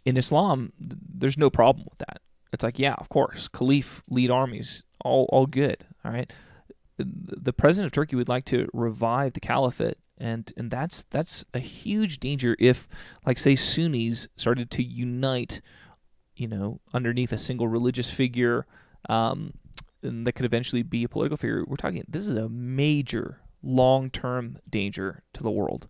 [0.06, 2.22] in Islam, there's no problem with that.
[2.52, 5.86] It's like, yeah, of course, caliph lead armies, all all good.
[6.06, 6.32] All right.
[6.98, 11.60] The president of Turkey would like to revive the caliphate, and and that's that's a
[11.60, 12.88] huge danger if,
[13.26, 15.62] like, say, Sunnis started to unite,
[16.36, 18.68] you know, underneath a single religious figure,
[19.10, 19.54] um,
[20.04, 21.66] and that could eventually be a political figure.
[21.66, 22.04] We're talking.
[22.08, 25.88] This is a major long-term danger to the world.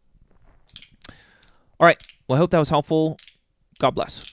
[1.80, 2.02] All right.
[2.28, 3.18] Well, I hope that was helpful.
[3.80, 4.33] God bless.